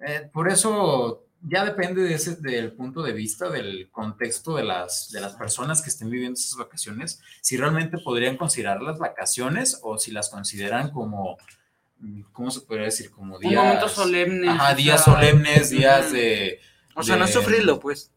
[0.00, 5.10] eh, por eso ya depende de ese, del punto de vista, del contexto de las,
[5.10, 9.98] de las personas que estén viviendo esas vacaciones, si realmente podrían considerar las vacaciones o
[9.98, 11.36] si las consideran como,
[12.32, 13.10] ¿cómo se podría decir?
[13.10, 13.52] Como días...
[13.54, 14.48] Un momento solemne.
[14.48, 16.60] Ajá, días solemnes, días de...
[16.94, 18.12] O sea, no sufrirlo, pues.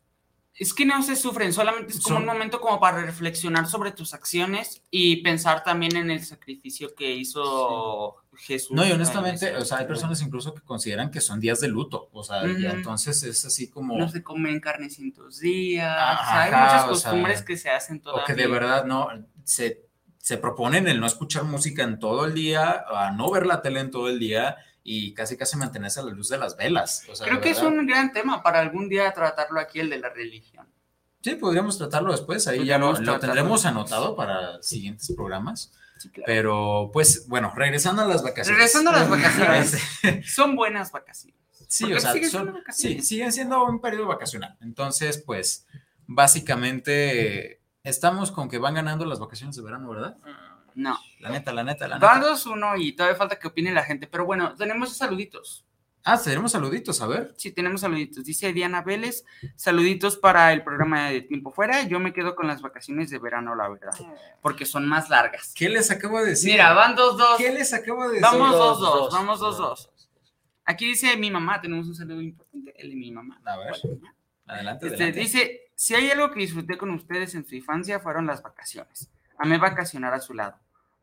[0.53, 4.13] Es que no se sufren, solamente es como un momento como para reflexionar sobre tus
[4.13, 8.71] acciones y pensar también en el sacrificio que hizo Jesús.
[8.71, 12.10] No, y honestamente, o sea, hay personas incluso que consideran que son días de luto,
[12.12, 13.98] o sea, entonces es así como...
[13.98, 18.24] No se comen carne cientos días, hay muchas costumbres que se hacen todavía.
[18.24, 19.10] O que de verdad no,
[19.43, 19.86] se,
[20.17, 23.80] se proponen el no escuchar música en todo el día, a no ver la tele
[23.80, 27.06] en todo el día y casi casi mantenerse a la luz de las velas.
[27.24, 30.67] Creo que es un gran tema para algún día tratarlo aquí, el de la religión.
[31.21, 35.74] Sí, podríamos tratarlo después, ahí ya lo, tendremos anotado para siguientes programas.
[36.25, 38.49] Pero pues bueno, regresando a las vacaciones.
[38.49, 39.81] Regresando a las vacaciones.
[40.34, 41.39] son buenas vacaciones.
[41.67, 42.13] Sí, o sea,
[42.69, 44.55] sí, siguen siendo un periodo vacacional.
[44.62, 45.65] Entonces, pues
[46.05, 50.17] básicamente estamos con que van ganando las vacaciones de verano, ¿verdad?
[50.23, 50.55] Mm.
[50.75, 50.99] No.
[51.19, 52.05] La neta, la neta, la neta.
[52.05, 54.08] Van dos uno y todavía falta que opine la gente.
[54.08, 55.64] Pero bueno, tenemos saluditos.
[56.08, 57.34] Ah, tenemos saluditos, a ver.
[57.36, 58.24] Sí, tenemos saluditos.
[58.24, 61.82] Dice Diana Vélez, saluditos para el programa de Tiempo Fuera.
[61.82, 63.96] Yo me quedo con las vacaciones de verano, la verdad,
[64.39, 65.54] porque son más largas.
[65.56, 66.52] ¿Qué les acabo de decir?
[66.52, 67.38] Mira, van dos, dos.
[67.38, 68.22] ¿Qué les acabo de decir?
[68.22, 69.89] Vamos dos, dos, vamos dos, dos.
[70.63, 73.41] Aquí dice mi mamá, tenemos un saludo importante, el de mi mamá.
[73.44, 73.74] A ver,
[74.46, 75.20] adelante, este, adelante.
[75.20, 79.10] Dice, si hay algo que disfruté con ustedes en su infancia fueron las vacaciones.
[79.39, 80.56] Amé vacacionar a su lado.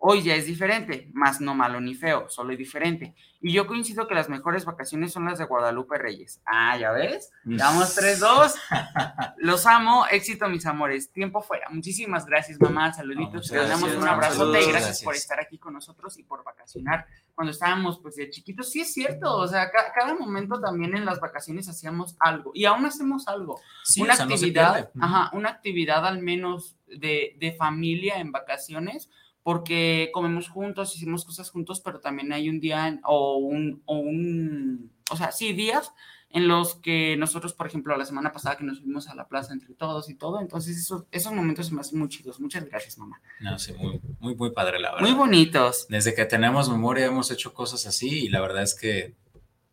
[0.04, 3.14] Hoy ya es diferente, más no malo ni feo, solo es diferente.
[3.40, 6.42] Y yo coincido que las mejores vacaciones son las de Guadalupe Reyes.
[6.44, 8.52] Ah, ya ves, damos 3-2.
[9.36, 11.12] Los amo, éxito mis amores.
[11.12, 11.68] Tiempo fuera.
[11.70, 12.92] Muchísimas gracias, mamá.
[12.92, 13.48] Saluditos.
[13.48, 17.06] Te damos un abrazote y gracias, por estar aquí con nosotros y por vacacionar.
[17.36, 21.20] Cuando estábamos pues de chiquitos, sí es cierto, o sea, cada, momento también en las
[21.20, 23.60] vacaciones hacíamos algo y aún hacemos algo.
[23.98, 29.08] una actividad, ajá, una actividad al menos de, de familia en vacaciones
[29.42, 34.92] porque comemos juntos, hicimos cosas juntos, pero también hay un día o un, o un,
[35.10, 35.92] o sea, sí, días
[36.32, 39.52] en los que nosotros, por ejemplo, la semana pasada que nos fuimos a la plaza
[39.52, 42.40] entre todos y todo, entonces esos, esos momentos se me hacen muy chidos.
[42.40, 43.20] Muchas gracias, mamá.
[43.40, 45.06] No, sí, muy, muy, muy padre, la verdad.
[45.06, 45.86] Muy bonitos.
[45.88, 49.14] Desde que tenemos memoria hemos hecho cosas así y la verdad es que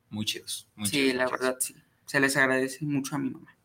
[0.10, 0.68] muy chidos.
[0.84, 1.76] sí, la verdad, sí.
[2.06, 3.56] Se les agradece mucho a mi mamá.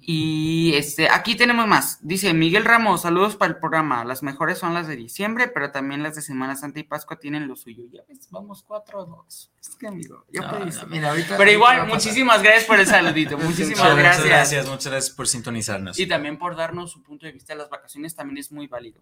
[0.00, 1.98] Y este, aquí tenemos más.
[2.02, 4.04] Dice Miguel Ramos, saludos para el programa.
[4.04, 7.48] Las mejores son las de diciembre, pero también las de Semana Santa y Pascua tienen
[7.48, 7.84] lo suyo.
[7.90, 9.52] Ya ves, vamos 4 2.
[9.60, 13.38] Es que amigo, Pero igual, muchísimas gracias por el saludito.
[13.38, 14.18] Muchísimas gracias.
[14.18, 15.98] Muchas gracias, muchas gracias por sintonizarnos.
[15.98, 19.00] Y también por darnos su punto de vista de las vacaciones, también es muy válido.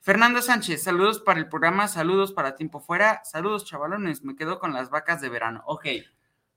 [0.00, 4.72] Fernando Sánchez, saludos para el programa, saludos para Tiempo Fuera, saludos chavalones, me quedo con
[4.72, 5.62] las vacas de verano.
[5.66, 5.86] Ok,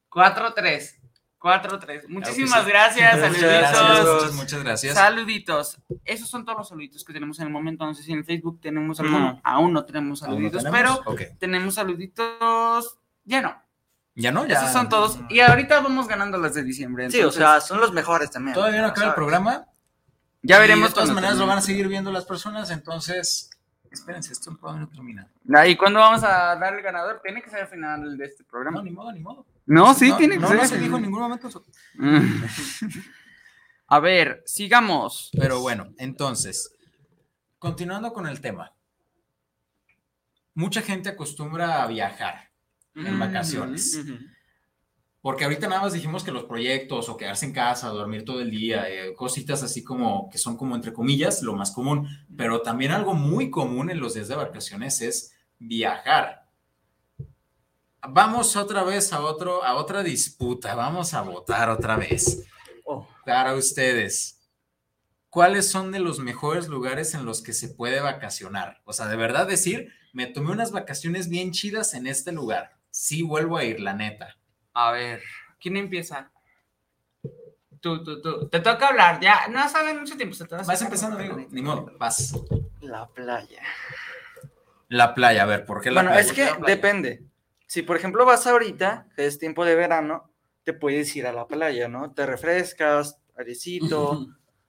[0.10, 1.05] 4-3.
[1.40, 2.08] 4-3.
[2.08, 4.34] Muchísimas gracias, saluditos.
[4.34, 4.96] Muchas, gracias.
[4.96, 5.78] Saluditos.
[6.04, 7.86] Esos son todos los saluditos que tenemos en el momento.
[7.86, 9.40] No sé si en el Facebook tenemos alguno.
[9.44, 11.04] Aún no tenemos saluditos, pero
[11.40, 12.98] tenemos saluditos.
[13.24, 13.62] Ya no.
[14.16, 14.60] Ya no, ya.
[14.60, 15.20] Esos son todos.
[15.30, 17.12] Y ahorita vamos ganando las de diciembre.
[17.12, 18.54] Sí, o sea, son los mejores también.
[18.54, 19.66] Todavía no acaba el programa.
[20.42, 20.90] Ya veremos.
[20.90, 23.50] de todas maneras lo van a seguir viendo las personas, entonces
[23.96, 25.28] espérense, esto todavía no termina.
[25.68, 27.22] ¿Y cuándo vamos a dar el ganador?
[27.24, 28.78] Tiene que ser al final de este programa.
[28.78, 29.46] No, ni modo, ni modo.
[29.66, 30.58] No, sí, tiene que ser.
[30.58, 31.66] No se dijo en ningún momento eso.
[33.88, 35.32] a ver, sigamos.
[35.34, 36.76] Pero bueno, entonces,
[37.58, 38.72] continuando con el tema.
[40.54, 42.52] Mucha gente acostumbra a viajar
[42.94, 44.00] en vacaciones.
[45.26, 48.52] Porque ahorita nada más dijimos que los proyectos o quedarse en casa, dormir todo el
[48.52, 52.92] día, eh, cositas así como que son como entre comillas lo más común, pero también
[52.92, 56.45] algo muy común en los días de vacaciones es viajar.
[58.10, 62.46] Vamos otra vez a, otro, a otra disputa, vamos a votar otra vez.
[62.86, 63.08] Oh.
[63.26, 64.48] Para ustedes,
[65.30, 68.82] ¿cuáles son de los mejores lugares en los que se puede vacacionar?
[68.86, 72.78] O sea, de verdad decir, me tomé unas vacaciones bien chidas en este lugar.
[72.92, 74.38] Sí vuelvo a ir, la neta.
[74.74, 75.22] A ver,
[75.60, 76.32] ¿quién empieza?
[77.82, 78.50] Tú, tú, tú.
[78.50, 79.48] Te toca hablar, ya.
[79.48, 80.34] No sabes mucho tiempo.
[80.34, 81.38] Se te vas empezando, amigo.
[81.52, 82.34] Ni modo, vas.
[82.82, 83.62] La playa.
[84.88, 86.16] La playa, a ver, ¿por qué la playa?
[86.16, 87.26] Bueno, es que depende.
[87.68, 90.32] Si, por ejemplo, vas ahorita, que es tiempo de verano,
[90.64, 92.12] te puedes ir a la playa, ¿no?
[92.14, 94.28] Te refrescas, arecito,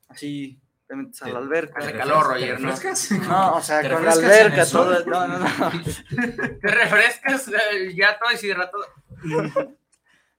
[0.09, 1.81] así, te metes a la alberca.
[1.81, 2.75] Hace calor, Roger, ¿no?
[3.29, 5.05] No, o sea, con la alberca, todo.
[5.05, 5.49] No, no, no.
[6.61, 8.85] te refrescas, eh, ya todo deshidratado.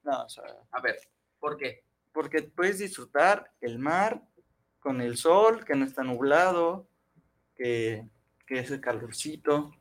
[0.04, 0.44] no, o sea.
[0.70, 0.98] A ver,
[1.38, 1.84] ¿por qué?
[2.12, 4.22] Porque puedes disfrutar el mar
[4.78, 6.88] con el sol, que no está nublado,
[7.54, 8.08] que,
[8.46, 9.72] que es el calorcito.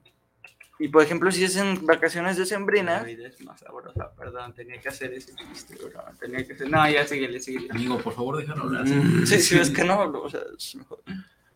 [0.79, 3.01] Y por ejemplo, si es en vacaciones decembrinas.
[3.01, 6.03] La vida es más sabrosa, perdón, tenía que hacer ese chiste, bro.
[6.19, 6.69] Tenía que hacer.
[6.69, 7.67] No, ya síguele, síguele.
[7.71, 8.87] Amigo, por favor, déjalo hablar.
[8.87, 11.01] Sí, sí, es que no, o sea, es mejor.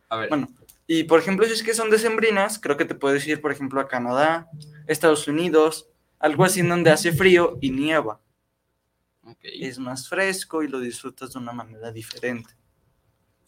[0.09, 0.29] A ver.
[0.29, 0.47] Bueno,
[0.87, 3.79] y por ejemplo, si es que son decembrinas, creo que te puedes ir, por ejemplo,
[3.79, 4.49] a Canadá,
[4.87, 5.87] Estados Unidos,
[6.19, 8.19] algo así en donde hace frío y nieva.
[9.43, 12.53] Es más fresco y lo disfrutas de una manera diferente.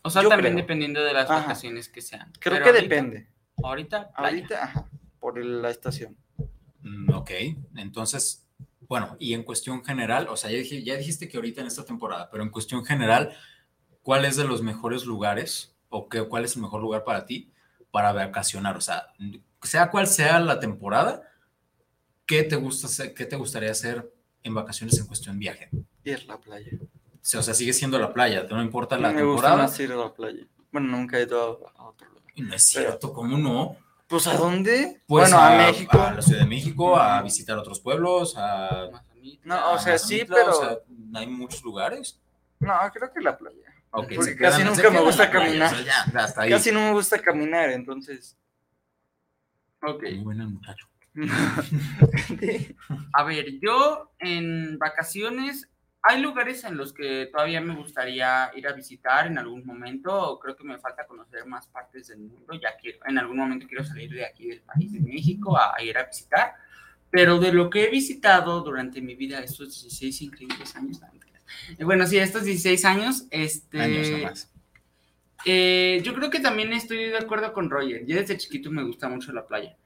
[0.03, 2.31] O sea, también dependiendo de las vacaciones que sean.
[2.39, 3.27] Creo que depende.
[3.63, 4.89] Ahorita, ahorita, ajá,
[5.23, 6.17] por la estación.
[6.81, 7.31] Mm, ok,
[7.77, 8.45] entonces,
[8.81, 12.29] bueno, y en cuestión general, o sea, ya, ya dijiste que ahorita en esta temporada,
[12.29, 13.33] pero en cuestión general,
[14.01, 17.53] ¿cuál es de los mejores lugares o qué, cuál es el mejor lugar para ti
[17.89, 18.75] para vacacionar?
[18.75, 19.13] O sea,
[19.61, 21.23] sea cual sea la temporada,
[22.25, 25.69] ¿qué te, gusta qué te gustaría hacer en vacaciones en cuestión viaje?
[26.03, 26.71] Ir la playa.
[26.81, 29.55] O sea, sigue siendo la playa, no importa la temporada.
[29.55, 30.45] Me gusta ir a la playa.
[30.69, 32.25] Bueno, nunca he ido a, otro lugar.
[32.35, 33.77] no es cierto, ¿cómo no?
[34.13, 35.01] Pues ¿a dónde?
[35.07, 35.99] Pues bueno, a, México.
[35.99, 38.91] A la Ciudad de México, a visitar otros pueblos, a...
[39.43, 40.51] No, o sea, sí, pero...
[40.51, 40.77] O sea,
[41.15, 42.21] hay muchos lugares.
[42.59, 43.73] No, creo que la playa.
[43.89, 45.75] Okay, Porque casi nunca me gusta caminar.
[46.47, 48.37] Casi no me gusta caminar, entonces...
[49.81, 50.03] Ok.
[50.03, 50.87] Muy bueno muchacho.
[53.13, 55.71] a ver, yo en vacaciones
[56.05, 60.37] hay lugares en los que todavía me gustaría ir a visitar en algún momento.
[60.41, 62.53] Creo que me falta conocer más partes del mundo.
[62.61, 65.97] Ya quiero, en algún momento quiero salir de aquí del país, de México, a, ir
[65.97, 66.55] a visitar.
[67.09, 70.99] Pero de lo que he visitado durante mi vida, estos 16 increíbles años,
[71.77, 74.49] eh, bueno, sí, estos 16 años, este, años
[75.45, 78.05] eh, yo creo que también estoy de acuerdo con Roger.
[78.05, 79.77] Yo desde chiquito me gusta mucho la playa.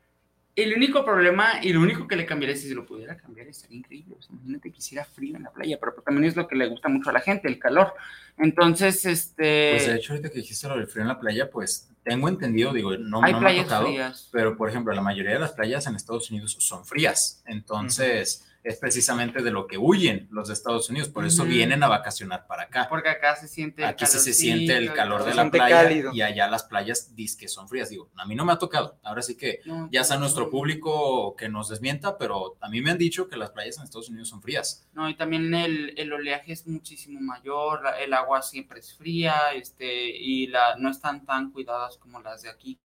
[0.57, 3.77] El único problema y lo único que le cambiaría si se lo pudiera cambiar estaría
[3.77, 4.15] increíble.
[4.27, 7.11] imagínate que hiciera frío en la playa, pero también es lo que le gusta mucho
[7.11, 7.93] a la gente, el calor.
[8.39, 9.73] Entonces, este.
[9.73, 12.73] Pues de hecho, ahorita que dijiste lo del frío en la playa, pues tengo entendido,
[12.73, 14.29] digo, no, Hay me ha tocado, frías.
[14.31, 17.43] pero por ejemplo, la mayoría de las playas en Estados Unidos son frías.
[17.45, 21.87] Entonces es precisamente de lo que huyen los de Estados Unidos, por eso vienen a
[21.87, 22.87] vacacionar para acá.
[22.89, 26.47] Porque acá se siente Aquí sí se siente el calor de la playa y allá
[26.49, 27.89] las playas que son frías.
[27.89, 31.49] Digo, a mí no me ha tocado, ahora sí que ya sea nuestro público que
[31.49, 34.41] nos desmienta, pero a mí me han dicho que las playas en Estados Unidos son
[34.41, 34.87] frías.
[34.93, 40.09] No, y también el, el oleaje es muchísimo mayor, el agua siempre es fría, este,
[40.09, 42.79] y la, no están tan cuidadas como las de aquí,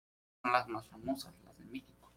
[0.44, 2.12] son las más famosas, las de México.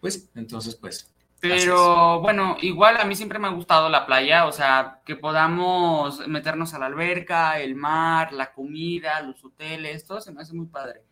[0.00, 1.10] Pues, entonces, pues,
[1.48, 6.26] Pero bueno, igual a mí siempre me ha gustado la playa, o sea, que podamos
[6.28, 10.66] meternos a la alberca, el mar, la comida, los hoteles, todo se me hace muy
[10.66, 11.02] padre.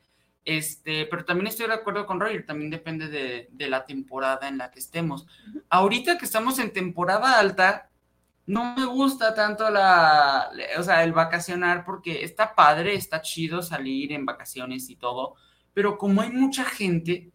[0.45, 4.59] Este, pero también estoy de acuerdo con Roger, también depende de, de la temporada en
[4.59, 5.27] la que estemos.
[5.69, 7.91] Ahorita que estamos en temporada alta,
[8.47, 14.13] no me gusta tanto la, o sea, el vacacionar porque está padre, está chido salir
[14.13, 15.37] en vacaciones y todo,
[15.73, 17.31] pero como hay mucha gente,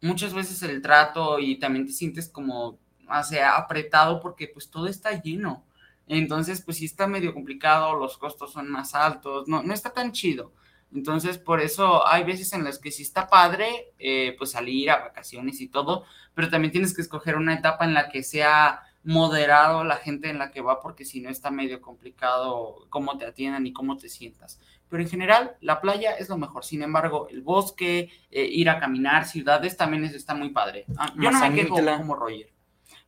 [0.00, 4.86] muchas veces el trato y también te sientes como, o sea, apretado porque pues todo
[4.86, 5.64] está lleno.
[6.06, 10.12] Entonces, pues sí está medio complicado, los costos son más altos, no, no está tan
[10.12, 10.52] chido.
[10.92, 14.98] Entonces, por eso hay veces en las que sí está padre, eh, pues salir a
[14.98, 19.84] vacaciones y todo, pero también tienes que escoger una etapa en la que sea moderado
[19.84, 23.66] la gente en la que va, porque si no está medio complicado cómo te atiendan
[23.66, 24.58] y cómo te sientas.
[24.90, 26.64] Pero en general, la playa es lo mejor.
[26.64, 30.84] Sin embargo, el bosque, eh, ir a caminar, ciudades, también está muy padre.
[30.98, 32.50] Ah, yo no me quejo como Roger.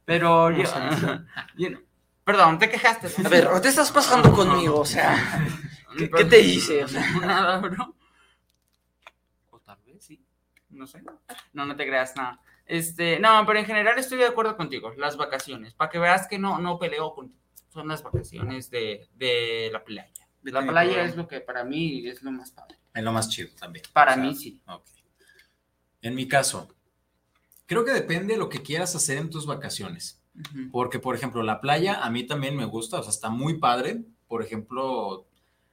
[0.05, 0.65] Pero yo,
[2.25, 3.09] Perdón, te quejaste.
[3.25, 4.81] A ver, ¿o te estás pasando conmigo?
[4.81, 5.17] O sea,
[5.99, 6.85] ¿qué, te hice?
[7.21, 7.97] nada, bro.
[9.51, 10.25] O tal vez sí.
[10.71, 11.03] No sé.
[11.53, 12.41] No, no te creas nada.
[12.65, 16.39] Este, no, pero en general estoy de acuerdo contigo, las vacaciones, para que veas que
[16.39, 20.22] no, no peleo contigo, son las vacaciones de, de la playa.
[20.43, 22.77] La playa es lo que para mí es lo más padre.
[22.95, 23.85] Es lo más chido también.
[23.93, 24.61] Para mí sí.
[26.01, 26.69] En mi caso,
[27.67, 30.21] creo que depende de lo que quieras hacer en tus vacaciones.
[30.71, 34.03] Porque, por ejemplo, la playa a mí también me gusta, o sea, está muy padre.
[34.27, 35.27] Por ejemplo,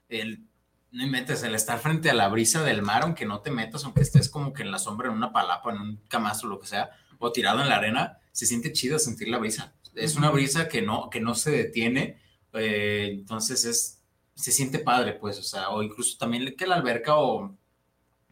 [0.09, 0.49] el
[0.91, 4.01] no metes el estar frente a la brisa del mar, aunque no te metas, aunque
[4.01, 6.89] estés como que en la sombra, en una palapa, en un camastro, lo que sea,
[7.19, 9.73] o tirado en la arena, se siente chido sentir la brisa.
[9.93, 12.19] Es una brisa que no, que no se detiene,
[12.53, 13.98] eh, entonces es,
[14.39, 17.55] se siente padre, pues, o sea, o incluso también que la alberca o,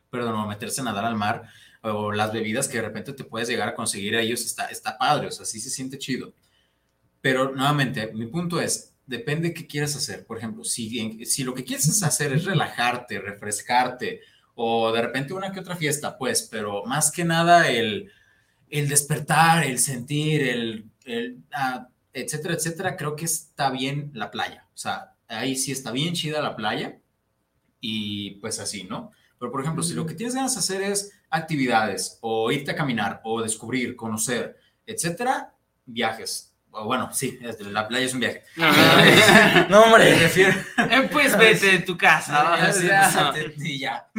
[0.10, 1.44] perdón, o meterse a nadar al mar,
[1.82, 4.98] o las bebidas que de repente te puedes llegar a conseguir a ellos, está, está
[4.98, 6.34] padre, o sea, sí se siente chido.
[7.22, 10.26] Pero nuevamente, mi punto es, depende de qué quieras hacer.
[10.26, 14.22] Por ejemplo, si, si lo que quieres hacer es relajarte, refrescarte,
[14.56, 18.12] o de repente una que otra fiesta, pues, pero más que nada el,
[18.70, 24.66] el despertar, el sentir, el, el ah, etcétera, etcétera, creo que está bien la playa.
[24.74, 27.00] O sea, ahí sí está bien chida la playa
[27.80, 29.12] y pues así, ¿no?
[29.40, 32.76] Pero por ejemplo, si lo que tienes ganas de hacer es actividades o irte a
[32.76, 35.54] caminar o descubrir, conocer, etcétera,
[35.86, 38.44] viajes bueno, sí, la playa es un viaje.
[39.70, 40.12] No, hombre.
[40.12, 40.54] Me refiero...
[40.78, 42.38] Eh, pues vete de tu casa.
[42.60, 44.10] Ah, ya.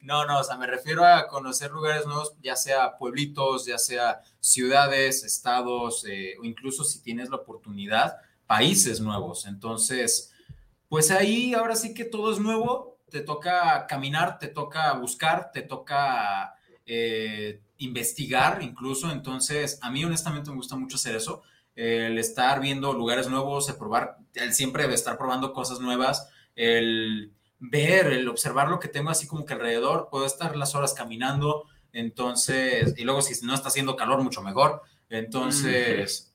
[0.00, 4.20] No, no, o sea, me refiero a conocer lugares nuevos, ya sea pueblitos, ya sea
[4.38, 9.46] ciudades, estados, eh, o incluso si tienes la oportunidad, países nuevos.
[9.46, 10.32] Entonces,
[10.88, 15.62] pues ahí ahora sí que todo es nuevo, te toca caminar, te toca buscar, te
[15.62, 16.54] toca
[16.86, 19.10] eh, investigar incluso.
[19.10, 21.42] Entonces, a mí honestamente me gusta mucho hacer eso,
[21.74, 28.08] el estar viendo lugares nuevos, el probar, el siempre estar probando cosas nuevas, el ver,
[28.08, 32.94] el observar lo que tengo así como que alrededor, puedo estar las horas caminando, entonces,
[32.96, 34.82] y luego si no está haciendo calor, mucho mejor.
[35.08, 36.33] Entonces,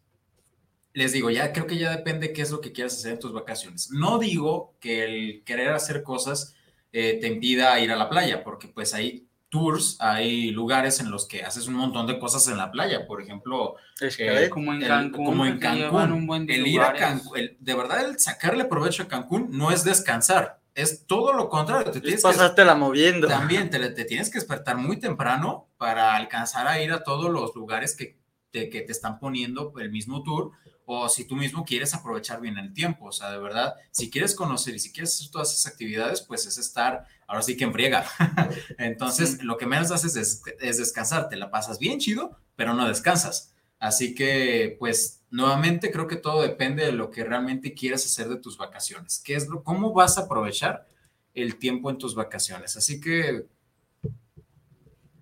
[0.93, 3.33] les digo, ya creo que ya depende qué es lo que quieras hacer en tus
[3.33, 3.89] vacaciones.
[3.91, 6.55] No digo que el querer hacer cosas
[6.91, 11.27] eh, te impida ir a la playa, porque pues ahí tours, hay lugares en los
[11.27, 15.25] que haces un montón de cosas en la playa, por ejemplo, eh, como en Cancún,
[15.25, 16.49] como en Cancún.
[16.49, 21.07] el ir a Cancún, de verdad el sacarle provecho a Cancún no es descansar, es
[21.07, 21.91] todo lo contrario.
[21.91, 23.27] Te tienes pasártela moviendo.
[23.27, 27.55] También te, te, tienes que despertar muy temprano para alcanzar a ir a todos los
[27.55, 28.19] lugares que
[28.51, 30.51] que te están poniendo el mismo tour
[30.91, 33.05] o si tú mismo quieres aprovechar bien el tiempo.
[33.05, 36.47] O sea, de verdad, si quieres conocer y si quieres hacer todas esas actividades, pues
[36.47, 38.07] es estar, ahora sí que en friega.
[38.79, 42.87] Entonces, lo que menos haces es, es, descansar, te la pasas bien chido, pero no
[42.87, 43.53] descansas.
[43.77, 48.37] Así que, pues, nuevamente creo que todo depende de lo que realmente quieras hacer de
[48.37, 49.21] tus vacaciones.
[49.23, 50.87] ¿Qué es lo, ¿Cómo vas a aprovechar
[51.35, 52.75] el tiempo en tus vacaciones?
[52.77, 53.45] Así que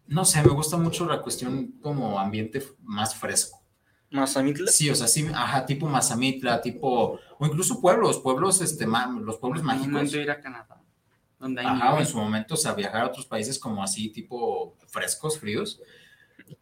[0.08, 3.67] no sé, me gusta mucho la cuestión como ambiente más fresco.
[4.10, 4.72] ¿Mazamitla?
[4.72, 8.88] Sí, o sea, sí, ajá, tipo Mazamitla, tipo, o incluso pueblos, pueblos, este,
[9.22, 10.13] los pueblos mágicos.
[10.13, 10.82] ir a Canadá.
[11.39, 14.10] Donde hay ajá, o en su momento, o sea, viajar a otros países como así,
[14.10, 15.80] tipo frescos, fríos.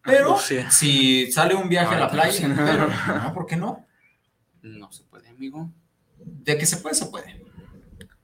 [0.02, 0.38] Pero
[0.70, 3.86] si sale un viaje a la playa, no, ¿por qué no?
[4.62, 5.70] No se puede, amigo.
[6.18, 7.46] De que se puede, se puede.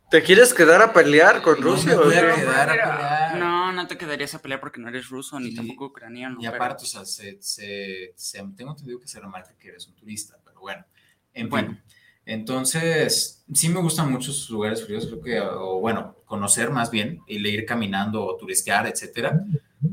[0.10, 1.98] ¿Te quieres quedar a pelear con Rusia?
[1.98, 3.38] Quedar a pelear.
[3.38, 6.38] no, no te quedarías a pelear porque no eres ruso ni tampoco ucraniano.
[6.40, 8.14] Y aparte, o sea, se, se,
[8.56, 10.86] tengo entendido que se remarca que eres un turista, pero bueno.
[11.34, 11.82] En fin.
[12.26, 17.46] Entonces, sí me gustan muchos lugares fríos, creo que, o bueno, conocer más bien, y
[17.48, 19.44] ir caminando o turistear, etcétera.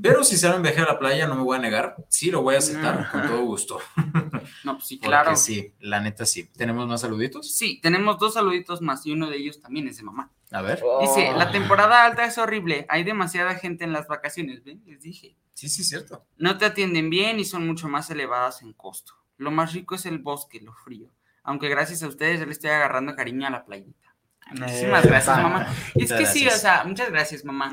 [0.03, 2.31] Pero si se van a viajar a la playa, no me voy a negar, sí
[2.31, 3.79] lo voy a aceptar con todo gusto.
[4.64, 5.37] No, pues sí, claro.
[5.37, 6.45] sí, la neta sí.
[6.57, 7.55] ¿Tenemos más saluditos?
[7.55, 10.33] Sí, tenemos dos saluditos más y uno de ellos también es de mamá.
[10.51, 10.82] A ver.
[11.01, 14.82] Dice, la temporada alta es horrible, hay demasiada gente en las vacaciones, ¿ven?
[14.86, 15.36] Les dije.
[15.55, 16.24] Sí, sí, cierto.
[16.36, 19.14] No te atienden bien y son mucho más elevadas en costo.
[19.36, 21.11] Lo más rico es el bosque, lo frío.
[21.42, 24.14] Aunque gracias a ustedes yo le estoy agarrando cariño a la playita.
[24.51, 25.66] Muchísimas eh, gracias, mamá.
[25.94, 27.72] Es que sí, o sea, muchas gracias, mamá.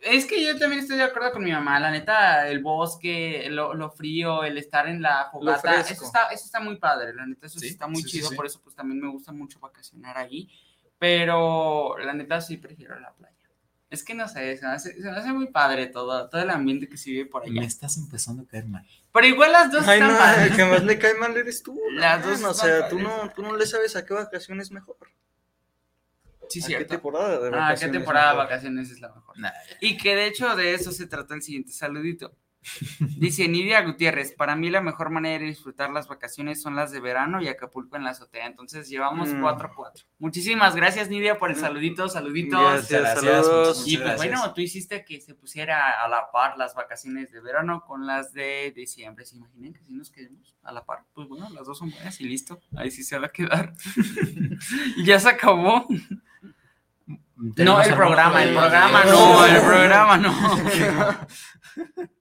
[0.00, 1.80] Es que yo también estoy de acuerdo con mi mamá.
[1.80, 6.60] La neta, el bosque, lo, frío, el estar en la fogata, eso está, eso está
[6.60, 7.14] muy padre.
[7.14, 8.30] La neta, eso está muy chido.
[8.32, 10.48] por eso, pues también me gusta mucho vacacionar ahí.
[10.98, 13.34] Pero la neta, sí prefiero la playa.
[13.88, 16.88] Es que no sé, se me hace, se hace muy padre todo, todo el ambiente
[16.88, 17.60] que se vive por allá.
[17.60, 18.84] Me estás empezando a caer mal.
[19.12, 21.78] Pero igual las dos Ay, no, el que más le cae mal eres tú.
[21.92, 22.42] Las dos.
[22.42, 24.96] o sea, tú no, tú no le sabes a qué vacaciones mejor.
[26.48, 27.82] Sí, ¿A ¿Qué temporada de vacaciones?
[27.82, 29.36] Ah, ¿qué temporada de vacaciones es la mejor?
[29.80, 32.34] Y que de hecho de eso se trata el siguiente saludito.
[33.18, 37.00] Dice Nidia Gutiérrez, para mí la mejor manera de disfrutar las vacaciones son las de
[37.00, 38.46] verano y Acapulco en la azotea.
[38.46, 40.04] Entonces llevamos 4 a 4.
[40.18, 42.88] Muchísimas gracias Nidia por el saludito, saluditos.
[42.88, 43.84] Gracias, saludos.
[43.86, 47.84] Y pues bueno, tú hiciste que se pusiera a la par las vacaciones de verano
[47.86, 49.24] con las de diciembre.
[49.24, 51.04] ¿Se imaginan que si nos quedemos a la par?
[51.12, 52.60] Pues bueno, las dos son buenas y listo.
[52.76, 53.72] Ahí sí se va a quedar.
[54.96, 55.86] y ya se acabó.
[57.36, 60.34] No, el programa, el programa no, el programa no.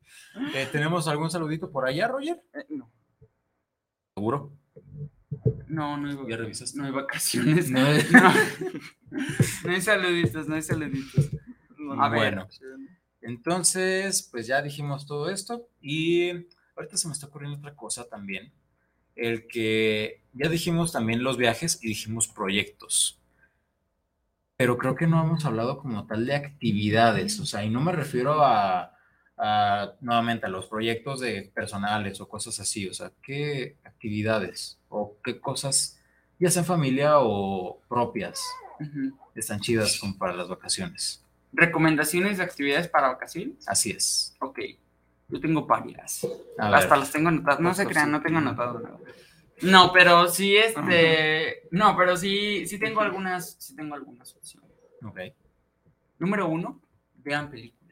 [0.54, 2.42] Eh, ¿Tenemos algún saludito por allá, Roger?
[2.54, 2.92] Eh, no.
[4.16, 4.52] ¿Seguro?
[5.68, 6.76] No, no hay, ¿Ya revisas?
[6.76, 7.70] No hay vacaciones.
[7.72, 8.02] No hay,
[9.64, 11.30] no, hay saluditos, no hay saluditos.
[11.98, 12.48] A bueno,
[13.22, 16.32] entonces, pues ya dijimos todo esto y
[16.76, 18.52] ahorita se me está ocurriendo otra cosa también.
[19.16, 23.22] El que ya dijimos también los viajes y dijimos proyectos
[24.58, 27.92] pero creo que no hemos hablado como tal de actividades, o sea, y no me
[27.92, 28.95] refiero a,
[30.02, 35.40] nuevamente a los proyectos de personales o cosas así, o sea, qué actividades o qué
[35.40, 36.00] cosas,
[36.40, 38.42] ya sean familia o propias,
[39.36, 41.24] están chidas como para las vacaciones.
[41.52, 43.68] ¿Recomendaciones de actividades para vacaciones?
[43.68, 44.36] Así es.
[44.40, 44.60] Ok,
[45.30, 46.28] yo tengo varias.
[46.58, 48.98] Hasta las tengo anotadas, no se crean, no tengo anotado nada.
[49.62, 51.68] No, pero sí, este.
[51.72, 54.70] No, pero sí, sí tengo algunas, sí tengo algunas opciones.
[55.04, 55.20] Ok.
[56.20, 56.82] Número uno,
[57.16, 57.85] vean películas.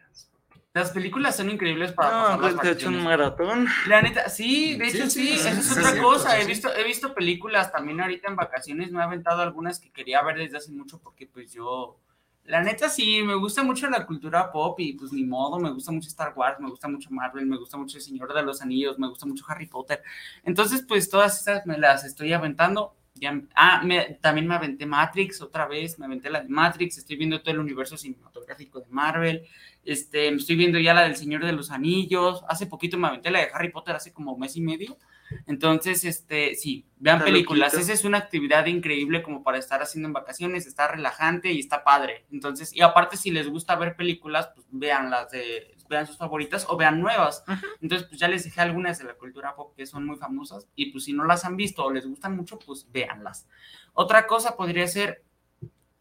[0.74, 3.68] Las películas son increíbles para no, pasar hecho un maratón.
[3.88, 6.40] La neta, sí, de hecho sí, esa es otra cosa.
[6.40, 10.24] he visto, he visto películas también ahorita en vacaciones, me he aventado algunas que quería
[10.24, 12.00] ver desde hace mucho porque pues yo
[12.46, 15.92] la neta sí, me gusta mucho la cultura pop y pues ni modo, me gusta
[15.92, 19.00] mucho Star Wars, me gusta mucho Marvel, me gusta mucho El Señor de los Anillos,
[19.00, 20.04] me gusta mucho Harry Potter.
[20.44, 22.96] Entonces, pues todas esas me las estoy aventando.
[23.16, 23.82] Ya, ah,
[24.22, 27.60] también me aventé Matrix otra vez, me aventé la de Matrix, estoy viendo todo el
[27.60, 29.48] universo cinematográfico de Marvel,
[29.86, 33.40] este, estoy viendo ya la del Señor de los Anillos, hace poquito me aventé la
[33.40, 34.98] de Harry Potter hace como mes y medio,
[35.46, 37.74] entonces, este, sí, vean películas.
[37.74, 41.84] Esa es una actividad increíble como para estar haciendo en vacaciones, está relajante y está
[41.84, 42.26] padre.
[42.32, 46.66] Entonces, y aparte, si les gusta ver películas, pues vean las de, vean sus favoritas
[46.70, 47.44] o vean nuevas.
[47.82, 50.92] Entonces, pues ya les dejé algunas de la cultura pop que son muy famosas y
[50.92, 53.48] pues si no las han visto o les gustan mucho, pues véanlas.
[53.94, 55.24] Otra cosa podría ser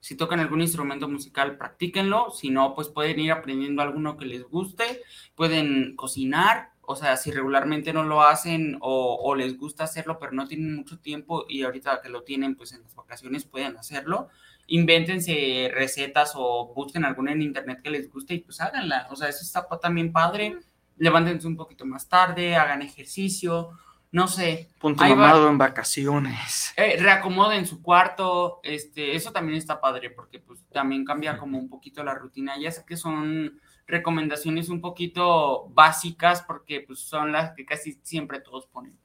[0.03, 2.33] si tocan algún instrumento musical, practíquenlo.
[2.33, 5.01] Si no, pues pueden ir aprendiendo alguno que les guste.
[5.37, 10.49] Pueden cocinar, o sea, si regularmente no lo hacen o, les gusta hacerlo, pero no
[10.49, 14.29] tienen mucho tiempo y ahorita que lo tienen, pues en las vacaciones pueden hacerlo,
[14.67, 19.07] invéntense recetas o busquen alguna en internet que les guste y pues háganla.
[19.09, 20.59] O sea, eso está también padre.
[20.97, 23.71] Levántense un poquito más tarde, hagan ejercicio,
[24.13, 24.69] no sé.
[24.79, 26.75] Punto mamado en vacaciones.
[26.77, 31.71] Eh, reacomoden su cuarto, este, eso también está padre porque pues también cambia como un
[31.71, 32.59] poquito la rutina.
[32.61, 38.41] Ya sé que son recomendaciones un poquito básicas porque pues, son las que casi siempre
[38.41, 38.99] todos ponen.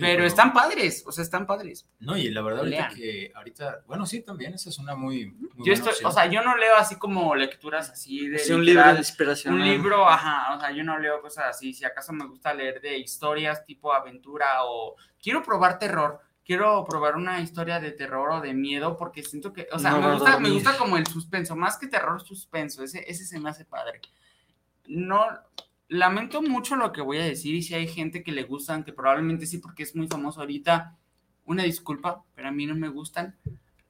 [0.00, 1.88] pero, están padres, o sea, están padres.
[2.00, 5.72] No, y la verdad ahorita que ahorita, bueno, sí, también esa es una muy, yo
[5.72, 9.54] estoy, o sea, yo no leo así como lecturas así de un libro de inspiración.
[9.54, 12.80] Un libro, ajá, o sea, yo no leo cosas así, si acaso me gusta leer
[12.80, 18.40] de historias tipo aventura o quiero probar terror, quiero probar una historia de terror o
[18.40, 21.76] de miedo porque siento que, o sea, me, gusta, me gusta como el suspenso, más
[21.76, 24.00] que terror, suspenso, ese, ese se me hace padre
[24.86, 25.26] no,
[25.92, 28.92] lamento mucho lo que voy a decir y si hay gente que le gustan, que
[28.92, 30.96] probablemente sí porque es muy famoso ahorita,
[31.44, 33.36] una disculpa, pero a mí no me gustan.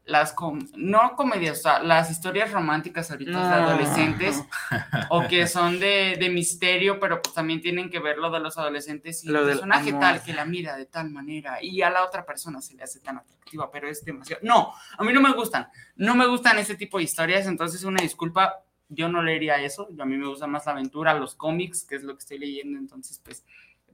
[0.04, 0.34] las
[0.74, 4.42] no comedias, o sea, las historias románticas ahorita de adolescentes
[5.10, 8.58] o que son de, de, misterio, pero pues también tienen que ver lo de los
[8.58, 12.26] adolescentes y el personaje tal que la mira de tal manera y a la otra
[12.26, 14.40] persona se le hace tan atractiva, pero es demasiado.
[14.44, 18.02] No, a mí no me gustan, no me gustan ese tipo de historias, entonces una
[18.02, 18.64] disculpa,
[18.94, 22.02] yo no leería eso, a mí me gusta más la aventura, los cómics, que es
[22.02, 23.44] lo que estoy leyendo, entonces pues,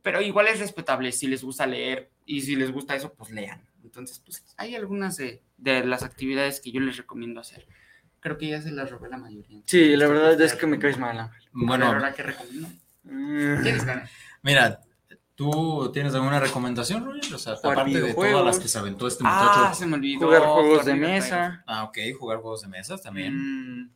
[0.02, 3.62] pero igual es respetable si les gusta leer y si les gusta eso, pues lean.
[3.82, 7.66] Entonces, pues hay algunas de, de las actividades que yo les recomiendo hacer.
[8.20, 9.62] Creo que ya se las robé la mayoría.
[9.64, 12.68] Sí, la verdad es que me caes mal, Bueno, ¿verdad que recomiendo?
[13.04, 13.64] Mm.
[14.42, 14.80] Mira,
[15.38, 17.32] ¿Tú tienes alguna recomendación, Roger?
[17.32, 19.52] O sea, aparte de todas las que se aventó este muchacho.
[19.54, 20.26] Ah, se me olvidó.
[20.26, 21.62] Jugar juegos de mesa.
[21.64, 23.36] Ah, ok, jugar juegos de mesa también.
[23.36, 23.90] Mm,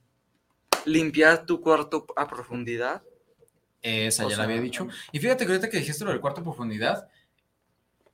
[0.84, 3.02] limpiar tu cuarto a profundidad.
[3.80, 4.88] Esa ya la había dicho.
[5.10, 7.08] Y fíjate que ahorita que dijiste lo del cuarto a profundidad,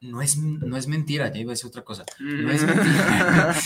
[0.01, 2.05] no es, no es mentira, ya iba a decir otra cosa.
[2.21, 3.57] No es mentira.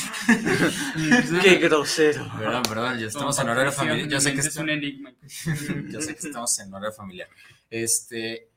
[1.43, 2.27] Qué grosero.
[2.39, 4.09] Perdón, perdón, ya estamos en horario familiar.
[4.09, 5.13] Yo sé que es un enigma.
[5.91, 7.29] Yo sé que estamos en horario familiar.
[7.71, 8.49] Este.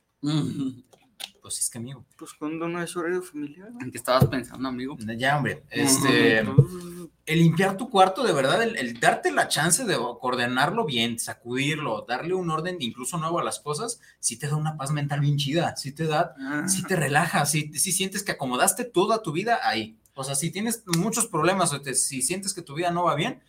[1.45, 2.03] Pues es que, amigo.
[2.17, 3.69] Pues cuando no es horario familiar.
[3.79, 4.97] ¿En qué estabas pensando, amigo?
[5.15, 5.61] Ya, hombre.
[5.69, 6.39] Este.
[6.39, 12.33] el limpiar tu cuarto, de verdad, el, darte la chance de ordenarlo bien, sacudirlo, darle
[12.33, 15.75] un orden incluso nuevo a las cosas, sí te da una paz mental bien chida,
[15.77, 16.67] sí te da, ah.
[16.67, 19.99] sí te relaja, sí, sientes que acomodaste toda tu vida ahí.
[20.15, 23.43] O sea, si tienes muchos problemas o si sientes que tu vida no va bien,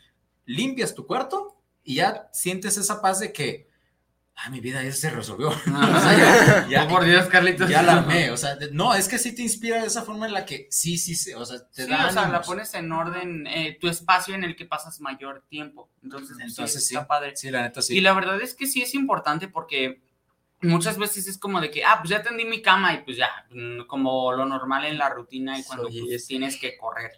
[0.44, 3.70] limpias tu cuarto y ya sientes esa paz de que
[4.36, 5.50] ah, mi vida ya se resolvió.
[5.68, 7.68] Ah, ya, oh, por Dios, Carlitos.
[7.68, 10.32] Ya la amé, o sea, no, es que sí te inspira de esa forma en
[10.32, 12.08] la que sí, sí, sí o sea, te da.
[12.08, 15.90] O sea, la pones en orden, eh, tu espacio en el que pasas mayor tiempo.
[16.02, 17.36] Entonces, Entonces sí, está padre.
[17.36, 17.96] Sí, la neta sí.
[17.96, 20.02] Y la verdad es que sí es importante porque
[20.62, 23.30] muchas veces es como de que, ah, pues ya tendí mi cama y pues ya,
[23.50, 27.12] mm, como lo normal en la rutina y cuando pues, tienes que correr.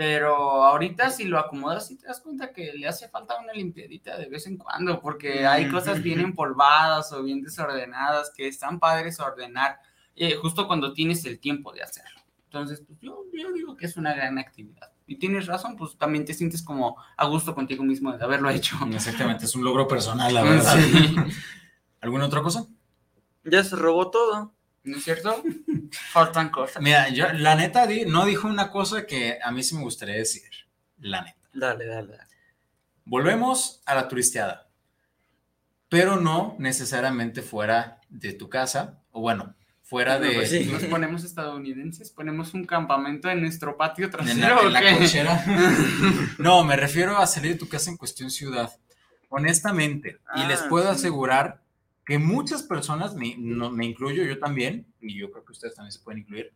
[0.00, 4.16] Pero ahorita si lo acomodas y te das cuenta que le hace falta una limpiadita
[4.16, 9.20] de vez en cuando, porque hay cosas bien empolvadas o bien desordenadas que están padres
[9.20, 9.78] ordenar
[10.16, 12.18] eh, justo cuando tienes el tiempo de hacerlo.
[12.44, 14.90] Entonces, pues yo, yo, digo que es una gran actividad.
[15.06, 18.78] Y tienes razón, pues también te sientes como a gusto contigo mismo de haberlo hecho.
[18.94, 20.78] Exactamente, es un logro personal, la verdad.
[22.00, 22.64] ¿Alguna otra cosa?
[23.44, 24.54] Ya se robó todo.
[24.84, 25.42] ¿No es cierto?
[26.12, 26.82] Faltan cosas.
[26.82, 30.50] Mira, yo, la neta, no dijo una cosa que a mí sí me gustaría decir.
[30.98, 31.38] La neta.
[31.52, 32.30] Dale, dale, dale.
[33.04, 34.68] Volvemos a la turisteada.
[35.88, 40.34] Pero no necesariamente fuera de tu casa, o bueno, fuera de.
[40.34, 44.66] Pues Nos ponemos estadounidenses, ponemos un campamento en nuestro patio trasero.
[44.66, 45.44] En la, cochera.
[46.38, 48.70] no, me refiero a salir de tu casa en cuestión ciudad.
[49.28, 51.60] Honestamente, y les ah, puedo asegurar
[52.10, 56.00] que muchas personas, me, me incluyo yo también, y yo creo que ustedes también se
[56.00, 56.52] pueden incluir,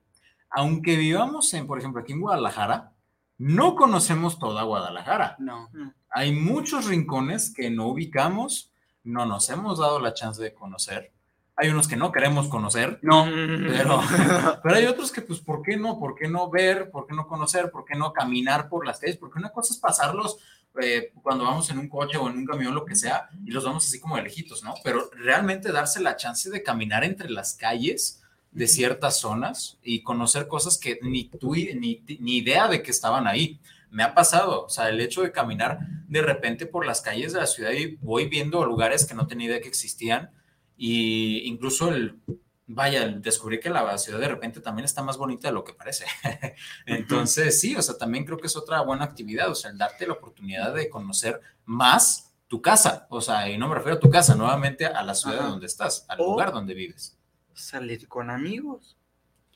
[0.51, 2.93] aunque vivamos en, por ejemplo, aquí en Guadalajara,
[3.39, 5.37] no conocemos toda Guadalajara.
[5.39, 5.71] No.
[6.11, 8.73] Hay muchos rincones que no ubicamos,
[9.05, 11.13] no nos hemos dado la chance de conocer.
[11.55, 12.99] Hay unos que no queremos conocer.
[13.03, 13.25] No.
[13.25, 14.01] Pero,
[14.65, 16.01] pero hay otros que, pues, ¿por qué no?
[16.01, 16.91] ¿Por qué no ver?
[16.91, 17.71] ¿Por qué no conocer?
[17.71, 19.19] ¿Por qué no caminar por las calles?
[19.19, 20.37] Porque una cosa es pasarlos
[20.81, 23.65] eh, cuando vamos en un coche o en un camión, lo que sea, y los
[23.65, 24.75] vamos así como de lejitos, ¿no?
[24.83, 30.47] Pero realmente darse la chance de caminar entre las calles de ciertas zonas y conocer
[30.47, 33.61] cosas que ni tú ni, ni idea de que estaban ahí.
[33.91, 37.41] Me ha pasado, o sea, el hecho de caminar de repente por las calles de
[37.41, 40.31] la ciudad y voy viendo lugares que no tenía idea que existían
[40.77, 42.19] y incluso el
[42.67, 46.07] vaya, descubrí que la ciudad de repente también está más bonita de lo que parece.
[46.87, 50.07] Entonces, sí, o sea, también creo que es otra buena actividad, o sea, el darte
[50.07, 54.11] la oportunidad de conocer más tu casa, o sea, y no me refiero a tu
[54.11, 57.19] casa, nuevamente a la ciudad donde estás, al lugar donde vives.
[57.53, 58.97] Salir con amigos.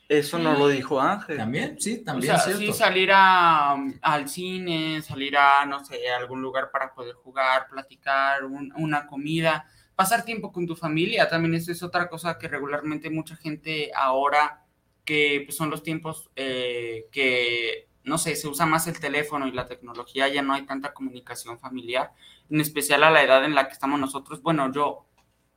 [0.09, 1.37] Eso no lo dijo Ángel.
[1.37, 2.35] También, sí, también.
[2.35, 7.15] O sí, salir a, al cine, salir a, no sé, a algún lugar para poder
[7.17, 9.67] jugar, platicar, una comida
[9.99, 14.65] pasar tiempo con tu familia, también eso es otra cosa que regularmente mucha gente ahora,
[15.05, 19.51] que pues, son los tiempos eh, que, no sé, se usa más el teléfono y
[19.51, 22.13] la tecnología, ya no hay tanta comunicación familiar,
[22.49, 24.41] en especial a la edad en la que estamos nosotros.
[24.41, 25.05] Bueno, yo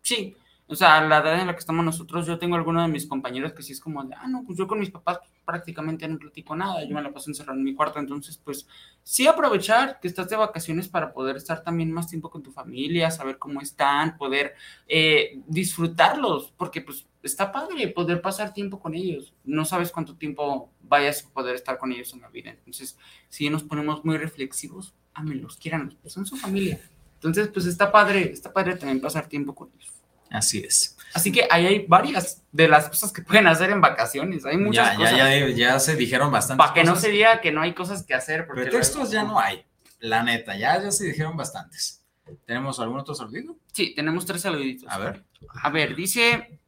[0.01, 0.35] sí,
[0.65, 3.53] o sea, la edad en la que estamos nosotros, yo tengo algunos de mis compañeros
[3.53, 5.19] que sí es como de, ah, no, pues yo con mis papás
[5.51, 8.65] prácticamente no platico nada, yo me la paso encerrado en mi cuarto, entonces, pues
[9.03, 13.11] sí aprovechar que estás de vacaciones para poder estar también más tiempo con tu familia,
[13.11, 14.55] saber cómo están, poder
[14.87, 20.69] eh, disfrutarlos, porque pues está padre poder pasar tiempo con ellos, no sabes cuánto tiempo
[20.83, 22.97] vayas a poder estar con ellos en la vida, entonces,
[23.27, 26.79] si nos ponemos muy reflexivos, ámenlos, quieran, pues son su familia.
[27.15, 30.00] Entonces, pues está padre, está padre también pasar tiempo con ellos.
[30.31, 30.97] Así es.
[31.13, 34.45] Así que ahí hay varias de las cosas que pueden hacer en vacaciones.
[34.45, 35.17] Hay muchas ya, cosas.
[35.17, 36.57] Ya, ya, se dijeron bastante.
[36.57, 38.47] Para que no se diga que no hay cosas que hacer.
[38.47, 39.65] Porque Pretextos ya no hay.
[39.99, 42.03] La neta, ya, ya se dijeron bastantes.
[42.45, 43.57] ¿Tenemos algún otro saludito?
[43.73, 44.89] Sí, tenemos tres saluditos.
[44.89, 45.23] A ver.
[45.61, 46.59] A ver, dice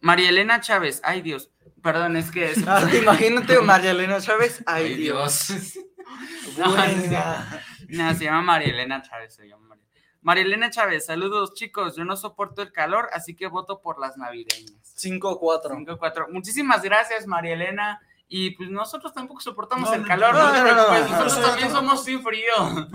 [0.00, 1.00] María Elena Chávez.
[1.04, 1.50] Ay, Dios.
[1.82, 2.58] Perdón, es que es...
[2.66, 4.62] Ah, imagínate María Elena Chávez.
[4.66, 5.50] Ay, Dios.
[6.58, 6.76] no,
[7.88, 9.34] no, se llama María Elena Chávez.
[9.34, 9.76] Se llama
[10.24, 11.96] Elena Chávez, saludos chicos.
[11.96, 14.94] Yo no soporto el calor, así que voto por las navideñas.
[14.96, 15.98] 5-4.
[15.98, 16.30] 5-4.
[16.30, 18.00] Muchísimas gracias, María Elena.
[18.28, 20.34] Y pues nosotros tampoco soportamos el calor.
[20.34, 22.88] No, no, no, pues nosotros también somos sin frío.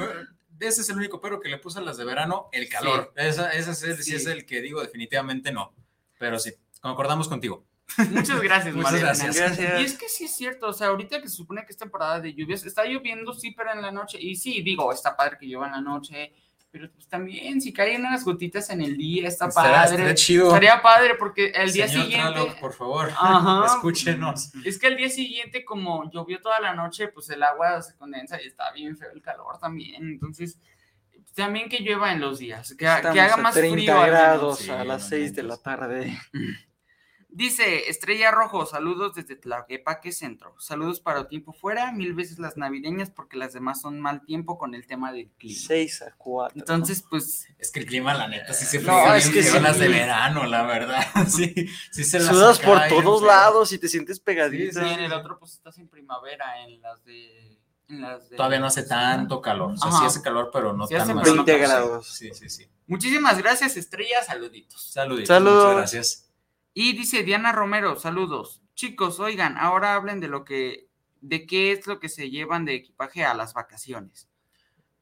[0.60, 3.14] Ese es el único pero que le puse a las de verano, el calor.
[3.16, 4.16] Ese, es el, sí.
[4.16, 5.76] es el que digo, definitivamente no.
[6.18, 7.66] Pero sí, concordamos contigo.
[8.10, 9.36] Muchas gracias, Muchas gracias.
[9.36, 9.82] gracias.
[9.82, 12.20] Y es que sí es cierto, o sea, ahorita que se supone que es temporada
[12.20, 14.18] de lluvias, está lloviendo, sí, pero en la noche.
[14.20, 16.34] Y sí, digo, está padre que llueva en la noche
[16.72, 20.14] pero pues también, si caen unas gotitas en el día, está padre.
[20.16, 20.48] chido.
[20.48, 22.56] Estaría padre porque el día siguiente.
[22.60, 23.10] Por favor,
[23.66, 24.52] escúchenos.
[24.66, 28.42] Es que el día siguiente, como llovió toda la noche, pues el agua se condensa
[28.42, 30.08] y está bien feo el calor también.
[30.08, 30.60] Entonces,
[31.34, 34.02] también que llueva en los días, que, que haga más 30 frío.
[34.02, 36.18] grados a las 6 de la tarde.
[37.30, 40.56] Dice Estrella Rojo, saludos desde Tlaquepaque Centro.
[40.60, 44.74] Saludos para tiempo fuera, mil veces las navideñas porque las demás son mal tiempo con
[44.74, 45.60] el tema del clima.
[45.68, 46.58] 6 a 4.
[46.58, 47.48] Entonces, pues.
[47.60, 50.46] Es que el clima, la neta, sí se no, es que son las de verano,
[50.46, 51.04] la verdad.
[51.28, 51.54] sí,
[51.92, 54.80] sí se las Sudas por todos lados y te sientes pegadito.
[54.80, 57.60] Sí, en el otro, pues estás en primavera, en las de.
[58.36, 59.74] Todavía no hace tanto calor.
[59.74, 62.08] O sea, sí hace calor, pero no tan 20 grados.
[62.08, 62.70] Sí, sí, sí.
[62.86, 64.24] Muchísimas gracias, Estrella.
[64.24, 64.92] Saluditos.
[64.92, 65.28] Saluditos.
[65.28, 65.64] Saludos.
[65.64, 66.27] Muchas gracias.
[66.80, 68.62] Y dice Diana Romero, saludos.
[68.76, 72.76] Chicos, oigan, ahora hablen de lo que, de qué es lo que se llevan de
[72.76, 74.30] equipaje a las vacaciones.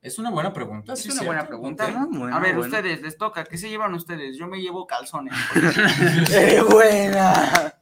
[0.02, 0.94] Es una buena pregunta.
[0.94, 1.86] Es una buena pregunta.
[2.32, 3.44] a ver, ustedes, les toca.
[3.44, 4.38] ¿Qué se llevan ustedes?
[4.38, 5.34] Yo me llevo calzones.
[6.28, 7.78] ¡Qué buena!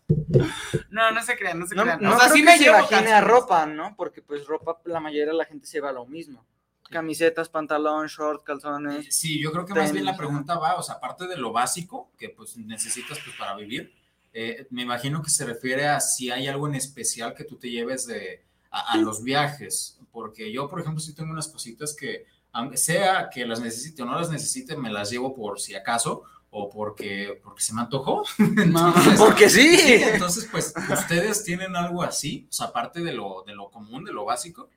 [0.90, 2.02] No, no se crean, no se crean.
[2.02, 3.96] No, o sea, sí me llevo a ropa, ¿no?
[3.96, 6.48] Porque pues ropa, la mayoría de la gente se lleva lo mismo.
[6.94, 9.08] Camisetas, pantalón, short, calzones.
[9.10, 12.12] Sí, yo creo que más bien la pregunta va, o sea, aparte de lo básico
[12.18, 13.94] que pues necesitas pues para vivir,
[14.32, 17.70] eh, me imagino que se refiere a si hay algo en especial que tú te
[17.70, 22.78] lleves de, a, los viajes, porque yo, por ejemplo, sí tengo unas cositas que, aunque
[22.78, 26.70] sea que las necesite o no las necesite, me las llevo por si acaso, o
[26.70, 28.24] porque, porque se me antojó.
[29.18, 29.78] porque sí.
[29.78, 29.94] sí.
[29.94, 32.48] Entonces, pues, ¿ustedes tienen algo así?
[32.50, 34.70] O sea, aparte de lo, de lo común, de lo básico.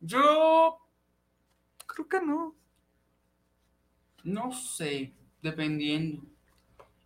[0.00, 0.78] Yo
[2.00, 2.54] Creo que no.
[4.22, 6.22] No sé, dependiendo.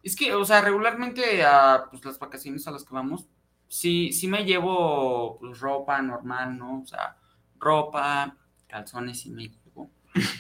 [0.03, 3.27] Es que, o sea, regularmente a pues, las vacaciones a las que vamos,
[3.69, 6.83] sí, sí me llevo pues, ropa normal, ¿no?
[6.83, 7.17] O sea,
[7.59, 8.37] ropa,
[8.67, 9.51] calzones y me.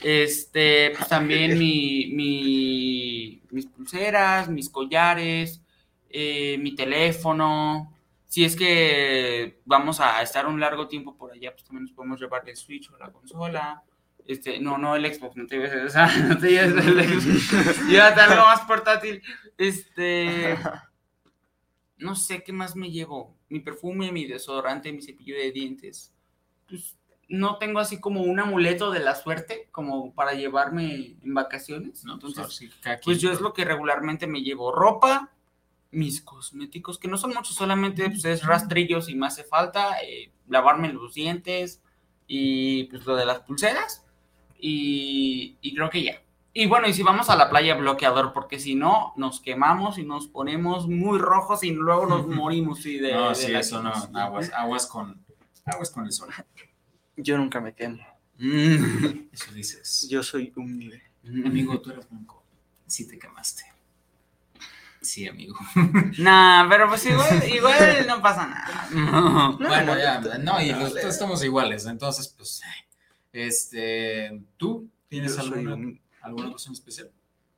[0.00, 5.60] Este, pues también mi, mi, mis pulseras, mis collares,
[6.08, 7.92] eh, mi teléfono.
[8.28, 12.20] Si es que vamos a estar un largo tiempo por allá, pues también nos podemos
[12.20, 13.82] llevar el Switch o la consola.
[14.26, 17.86] Este, no, no el Xbox, no te lleves, o sea, no te lleves el Xbox.
[17.88, 19.22] Llévate algo más portátil.
[19.58, 20.56] Este.
[21.98, 23.36] No sé qué más me llevo.
[23.48, 26.12] Mi perfume, mi desodorante, mi cepillo de dientes.
[26.68, 26.96] Pues
[27.28, 32.02] no tengo así como un amuleto de la suerte como para llevarme en vacaciones.
[32.02, 32.70] Pues, Entonces,
[33.04, 34.72] pues yo es lo que regularmente me llevo.
[34.72, 35.32] Ropa,
[35.90, 39.98] mis cosméticos, que no son muchos, solamente pues, es rastrillos y me hace falta.
[40.02, 41.82] Eh, lavarme los dientes
[42.26, 44.03] y pues lo de las pulseras
[44.66, 46.22] y, creo que ya.
[46.54, 50.04] Y bueno, y si vamos a la playa, bloqueador, porque si no, nos quemamos y
[50.04, 52.80] nos ponemos muy rojos y luego nos morimos.
[52.80, 53.92] Sí, de, no, sí, eso no.
[54.14, 55.22] Aguas, aguas, con,
[55.66, 56.30] aguas con el sol.
[57.16, 57.98] Yo nunca me quemo.
[58.38, 60.08] Eso dices.
[60.08, 61.02] Yo soy humilde.
[61.26, 62.42] Amigo, tú eres blanco.
[62.86, 63.64] Sí te quemaste.
[65.02, 65.56] Sí, amigo.
[66.18, 69.56] Nah, pero pues igual, igual no pasa nada.
[69.58, 72.62] bueno, ya, no, y todos estamos iguales, entonces, pues,
[73.34, 77.10] este, ¿tú tienes alguna, alguna cosa especial?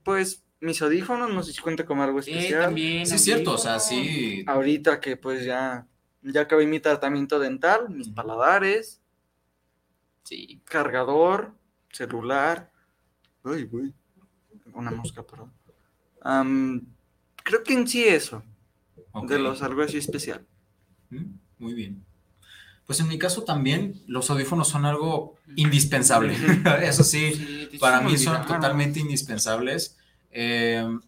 [0.03, 2.75] Pues mis audífonos, no sé si cuenta como algo especial.
[2.75, 4.43] sí, es cierto, o sea, sí.
[4.47, 5.87] Ahorita que pues ya,
[6.23, 9.03] ya acabé mi tratamiento dental, mis paladares.
[10.25, 10.63] Sí.
[10.65, 11.55] Cargador,
[11.93, 12.73] celular.
[13.45, 13.95] Uy, uy.
[14.73, 15.53] Una mosca, perdón.
[17.45, 18.43] creo que en sí eso.
[19.29, 20.47] De los algo así especial.
[21.11, 22.05] Mm, muy bien.
[22.87, 26.37] Pues en mi caso también los audífonos son algo indispensable.
[26.83, 29.97] Eso sí, para mí son totalmente indispensables.
[30.31, 31.01] Em,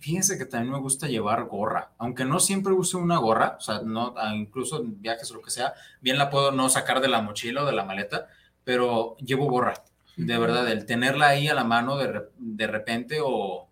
[0.00, 3.82] fíjense que también me gusta llevar gorra, aunque no siempre use una gorra, o sea,
[3.82, 7.20] no, incluso en viajes o lo que sea, bien la puedo no sacar de la
[7.20, 8.28] mochila o de la maleta,
[8.64, 9.74] pero llevo gorra,
[10.16, 13.68] de verdad, el tenerla ahí a la mano de, de repente o,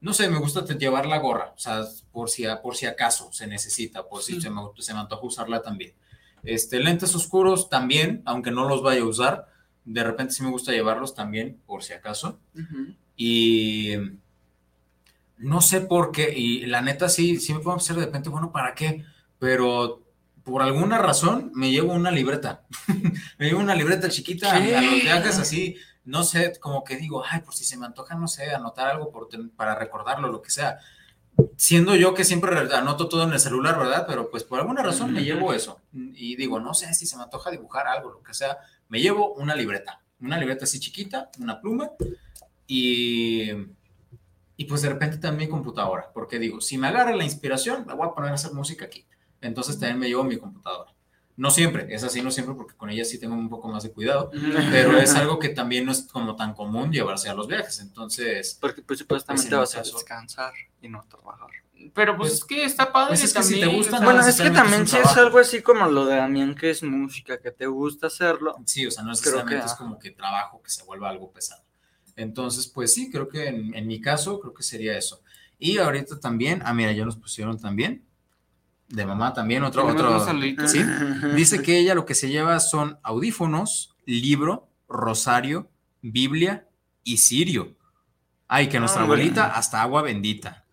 [0.00, 3.46] no sé, me gusta llevar la gorra, o sea, por si, por si acaso se
[3.46, 5.94] necesita, por si se me, se me antoja usarla también.
[6.42, 9.48] Este, lentes oscuros también, aunque no los vaya a usar,
[9.84, 12.38] de repente sí me gusta llevarlos también, por si acaso.
[13.16, 13.94] Y
[15.38, 18.52] no sé por qué, y la neta sí, sí me puedo hacer de repente, bueno,
[18.52, 19.04] ¿para qué?
[19.38, 20.02] Pero
[20.44, 22.62] por alguna razón me llevo una libreta.
[23.38, 27.40] me llevo una libreta chiquita a los viajes así, no sé, como que digo, ay,
[27.40, 30.78] por si se me antoja, no sé, anotar algo por, para recordarlo, lo que sea.
[31.56, 34.04] Siendo yo que siempre anoto todo en el celular, ¿verdad?
[34.06, 35.80] Pero pues por alguna razón me llevo eso.
[35.92, 38.58] Y digo, no sé si se me antoja dibujar algo, lo que sea,
[38.88, 40.00] me llevo una libreta.
[40.20, 41.90] Una libreta así chiquita, una pluma
[42.66, 43.50] y
[44.62, 48.06] y pues de repente también computadora, porque digo, si me agarra la inspiración, me voy
[48.06, 49.04] a poner a hacer música aquí.
[49.40, 50.92] Entonces también me llevo mi computadora.
[51.36, 53.90] No siempre, es así, no siempre, porque con ella sí tengo un poco más de
[53.90, 54.30] cuidado,
[54.70, 58.58] pero es algo que también no es como tan común llevarse a los viajes, entonces...
[58.60, 60.52] Porque pues supuestamente pues, vas a descansar
[60.82, 61.48] y no trabajar.
[61.94, 63.08] Pero pues, pues, es que está padre.
[63.08, 64.00] Pues es que si te gusta.
[64.00, 67.38] bueno, es que también si es algo así como lo de Damián, que es música,
[67.40, 68.54] que te gusta hacerlo.
[68.64, 71.62] Sí, o sea, no es necesariamente es como que trabajo que se vuelva algo pesado.
[72.16, 75.22] Entonces, pues sí, creo que en, mi caso, creo que sería eso.
[75.58, 78.04] Y ahorita también, ah, mira, ya nos pusieron también,
[78.92, 80.22] de mamá también, otro, otro,
[80.68, 80.84] ¿sí?
[81.34, 85.70] Dice que ella lo que se lleva son audífonos, libro, rosario,
[86.02, 86.68] Biblia
[87.02, 87.74] y cirio.
[88.46, 90.66] Ay, que nuestra ah, abuelita hasta agua bendita.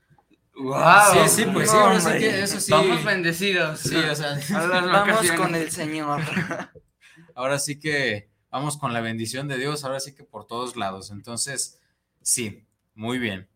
[0.53, 2.71] Wow, sí, sí, pues sí, que eso sí.
[2.71, 3.79] Vamos bendecidos.
[3.79, 4.37] Sí, o sea,
[4.69, 6.21] vamos con el Señor.
[7.35, 11.09] Ahora sí que vamos con la bendición de Dios, ahora sí que por todos lados.
[11.11, 11.79] Entonces,
[12.21, 13.47] sí, muy bien.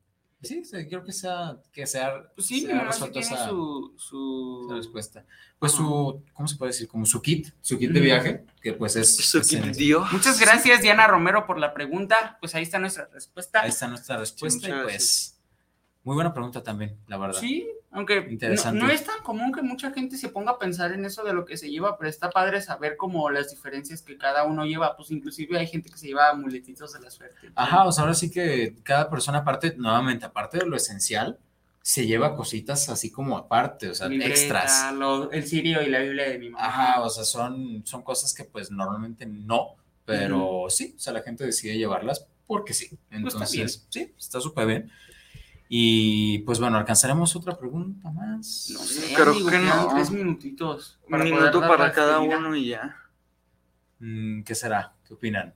[0.43, 5.25] Sí, creo que sea, que sea, pues sí, resuelto esa, su, respuesta.
[5.57, 6.87] Pues su, ¿cómo se puede decir?
[6.87, 9.15] Como su kit, su kit de viaje, que pues es...
[9.15, 10.11] Su kit Dios.
[10.11, 12.37] Muchas gracias, Diana Romero, por la pregunta.
[12.41, 13.61] Pues ahí está nuestra respuesta.
[13.61, 15.39] Ahí está nuestra respuesta y pues...
[16.03, 17.39] Muy buena pregunta también, la verdad.
[17.39, 18.37] Sí, aunque
[18.73, 21.45] no, es tan común que mucha gente se ponga a pensar en eso de lo
[21.45, 24.97] que se lleva, pero está padre saber como las diferencias que cada uno lleva.
[24.97, 27.51] Pues inclusive hay gente que se lleva muletitos de la suerte.
[27.53, 31.37] Ajá, o sea, ahora sí que cada persona aparte, nuevamente, aparte de lo esencial,
[31.83, 34.85] se lleva cositas así como aparte, o sea, extras.
[35.31, 36.65] el sirio y la Biblia de mi mamá.
[36.65, 41.21] Ajá, o sea, son, son cosas que pues normalmente no, pero sí, o sea, la
[41.21, 42.87] gente decide llevarlas porque sí.
[42.87, 44.91] Pues Entonces, sí, está súper bien.
[45.75, 48.69] Y pues bueno, ¿alcanzaremos otra pregunta más?
[48.71, 49.87] No sé, creo que no.
[49.95, 50.99] Tres minutitos.
[51.09, 52.95] Un minuto para cada uno y ya.
[53.97, 54.93] Mm, ¿Qué será?
[55.07, 55.55] ¿Qué opinan?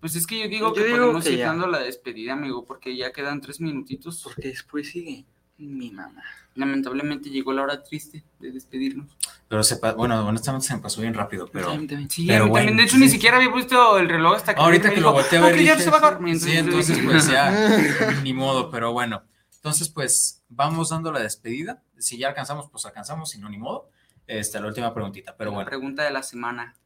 [0.00, 3.40] Pues es que yo digo que podemos ir dando la despedida, amigo, porque ya quedan
[3.40, 4.20] tres minutitos.
[4.22, 5.24] Porque después sigue
[5.56, 6.22] mi mamá.
[6.54, 9.16] Lamentablemente llegó la hora triste de despedirnos.
[9.48, 11.74] Pero sepa, bueno, honestamente se me pasó bien rápido, pero.
[12.10, 14.60] Sí, pero bueno, De hecho, ni siquiera había puesto el reloj hasta que.
[14.60, 15.62] Ahorita que lo volteé a ver.
[15.62, 19.22] ya se va a sí, entonces, pues ya, ni modo, pero bueno.
[19.58, 21.82] Entonces, pues vamos dando la despedida.
[21.98, 23.90] Si ya alcanzamos, pues alcanzamos, si no, ni modo.
[24.26, 25.68] Esta, la última preguntita, pero bueno.
[25.68, 26.76] Pregunta de la semana.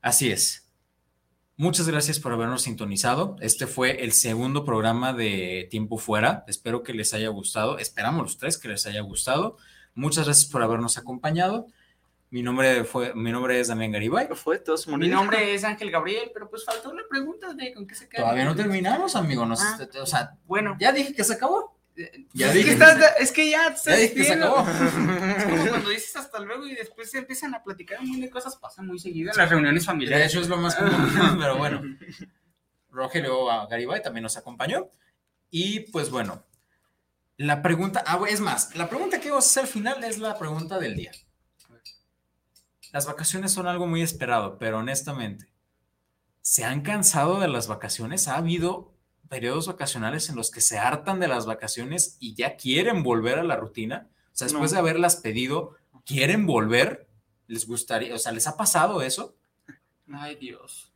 [0.00, 0.68] Así es.
[1.56, 3.36] Muchas gracias por habernos sintonizado.
[3.40, 6.44] Este fue el segundo programa de Tiempo Fuera.
[6.46, 7.78] Espero que les haya gustado.
[7.78, 9.56] Esperamos los tres que les haya gustado.
[9.94, 11.66] Muchas gracias por habernos acompañado.
[12.30, 14.28] Mi nombre fue, mi nombre es Damián Garibay.
[14.34, 17.94] Fue todos Mi nombre es Ángel Gabriel, pero pues faltó una pregunta de con qué
[17.94, 18.22] se queda.
[18.22, 19.44] Todavía no terminamos, amigo.
[19.44, 21.77] Ah, o sea, bueno, ya dije que se acabó.
[22.32, 24.60] Ya es, que estás, es que ya, ya dije que se acabó.
[24.68, 24.92] Es
[25.44, 28.56] como cuando dices hasta luego y después se empiezan a platicar un montón de cosas,
[28.56, 30.26] pasa muy seguido en las reuniones familiares.
[30.26, 31.82] De hecho, es lo más común, pero bueno.
[32.90, 34.90] Rogelio Garibay también nos acompañó.
[35.50, 36.44] Y pues bueno,
[37.36, 40.38] la pregunta, ah, es más, la pregunta que vamos a hacer al final es la
[40.38, 41.12] pregunta del día.
[42.92, 45.52] Las vacaciones son algo muy esperado, pero honestamente,
[46.40, 48.28] ¿se han cansado de las vacaciones?
[48.28, 48.97] ¿Ha habido
[49.28, 53.44] periodos vacacionales en los que se hartan de las vacaciones y ya quieren volver a
[53.44, 54.08] la rutina?
[54.32, 57.08] O sea, después de haberlas pedido, ¿quieren volver?
[57.46, 58.14] ¿Les gustaría?
[58.14, 59.36] O sea, ¿les ha pasado eso?
[60.12, 60.92] Ay, Dios.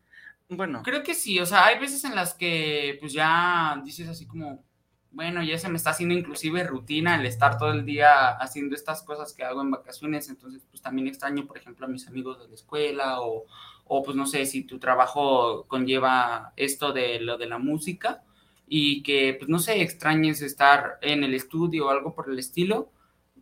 [0.48, 0.82] Bueno.
[0.82, 4.62] Creo que sí, o sea, hay veces en las que pues ya dices así como,
[5.10, 9.02] bueno, ya se me está haciendo inclusive rutina el estar todo el día haciendo estas
[9.02, 12.48] cosas que hago en vacaciones, entonces pues también extraño, por ejemplo, a mis amigos de
[12.48, 13.46] la escuela o,
[13.94, 18.22] o pues no sé si tu trabajo conlleva esto de lo de la música
[18.66, 22.90] y que pues no sé, extrañes estar en el estudio o algo por el estilo.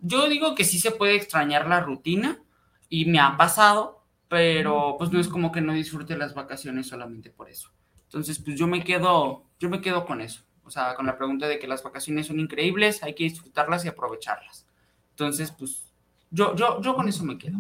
[0.01, 2.43] Yo digo que sí se puede extrañar la rutina
[2.89, 7.31] y me ha pasado, pero pues no es como que no disfrute las vacaciones solamente
[7.31, 7.71] por eso.
[8.03, 10.43] Entonces, pues yo me quedo, yo me quedo con eso.
[10.65, 13.89] O sea, con la pregunta de que las vacaciones son increíbles, hay que disfrutarlas y
[13.89, 14.67] aprovecharlas.
[15.11, 15.93] Entonces, pues
[16.33, 17.59] yo, yo, yo con eso me quedo.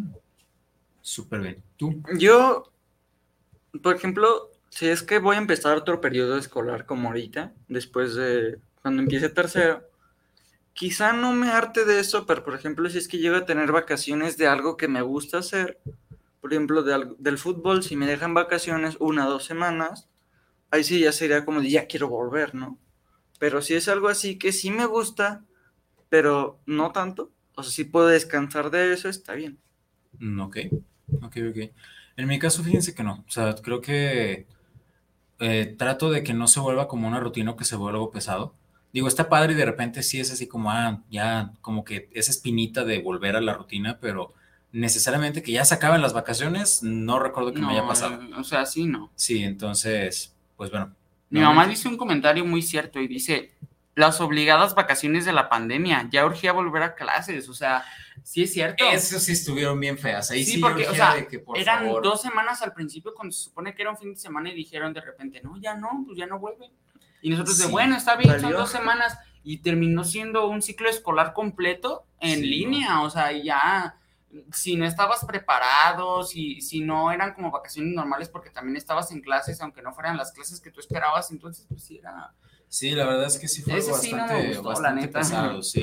[1.03, 1.62] Súper bien.
[1.76, 2.03] ¿Tú?
[2.18, 2.64] Yo,
[3.83, 8.59] por ejemplo, si es que voy a empezar otro periodo escolar como ahorita, después de
[8.83, 9.83] cuando empiece tercero,
[10.73, 13.73] quizá no me arte de eso, pero por ejemplo, si es que llego a tener
[13.73, 15.79] vacaciones de algo que me gusta hacer,
[16.41, 20.09] por ejemplo, del fútbol, si me dejan vacaciones una o dos semanas,
[20.71, 22.79] ahí sí ya sería como de ya quiero volver, ¿no?
[23.39, 25.45] Pero si es algo así que sí me gusta,
[26.09, 29.59] pero no tanto, o sea, si puedo descansar de eso, está bien.
[30.18, 30.57] Mm, ok,
[31.23, 31.59] ok, ok.
[32.21, 34.47] En mi caso, fíjense que no, o sea, creo que
[35.39, 38.11] eh, trato de que no se vuelva como una rutina o que se vuelva algo
[38.11, 38.55] pesado.
[38.93, 42.31] Digo, está padre y de repente sí es así como, ah, ya, como que esa
[42.31, 44.35] espinita de volver a la rutina, pero
[44.71, 48.21] necesariamente que ya se acaben las vacaciones, no recuerdo que me haya pasado.
[48.37, 49.11] O sea, sí, no.
[49.14, 50.95] Sí, entonces, pues bueno.
[51.31, 53.53] Mi mamá dice un comentario muy cierto y dice,
[53.95, 57.84] las obligadas vacaciones de la pandemia, ya urgía volver a clases, o sea,
[58.22, 58.84] sí es cierto.
[58.91, 61.16] Eso sí estuvieron bien feas, ahí sí, porque, o sea,
[61.55, 64.55] eran dos semanas al principio cuando se supone que era un fin de semana y
[64.55, 66.70] dijeron de repente, no, ya no, pues ya no vuelven.
[67.22, 71.32] Y nosotros de, bueno, está bien, son dos semanas y terminó siendo un ciclo escolar
[71.32, 73.97] completo en línea, o sea, ya
[74.53, 79.20] si no estabas preparado, si, si no eran como vacaciones normales porque también estabas en
[79.20, 82.32] clases, aunque no fueran las clases que tú esperabas, entonces pues sí era...
[82.71, 85.83] Sí, la verdad es que sí fue algo bastante, bastante pesado, sí.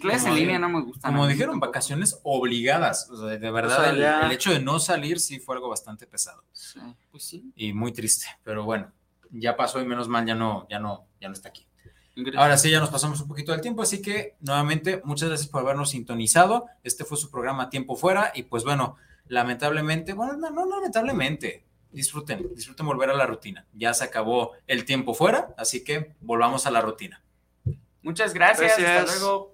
[0.00, 1.12] clases en línea no me gustan.
[1.12, 5.56] Como dijeron, vacaciones obligadas, o sea, de verdad, el, hecho de no salir sí fue
[5.56, 6.44] algo bastante pesado.
[6.52, 6.78] Sí,
[7.10, 7.52] pues sí.
[7.56, 8.92] Y muy triste, pero bueno,
[9.32, 11.66] ya pasó y menos mal ya no, ya no, ya no está aquí.
[12.36, 15.62] Ahora sí, ya nos pasamos un poquito del tiempo, así que nuevamente muchas gracias por
[15.62, 16.66] habernos sintonizado.
[16.84, 18.94] Este fue su programa Tiempo Fuera y pues bueno,
[19.26, 23.66] lamentablemente, bueno, no, no lamentablemente, disfruten, disfruten volver a la rutina.
[23.72, 27.22] Ya se acabó el tiempo fuera, así que volvamos a la rutina.
[28.02, 28.78] Muchas gracias.
[28.78, 29.53] hasta luego.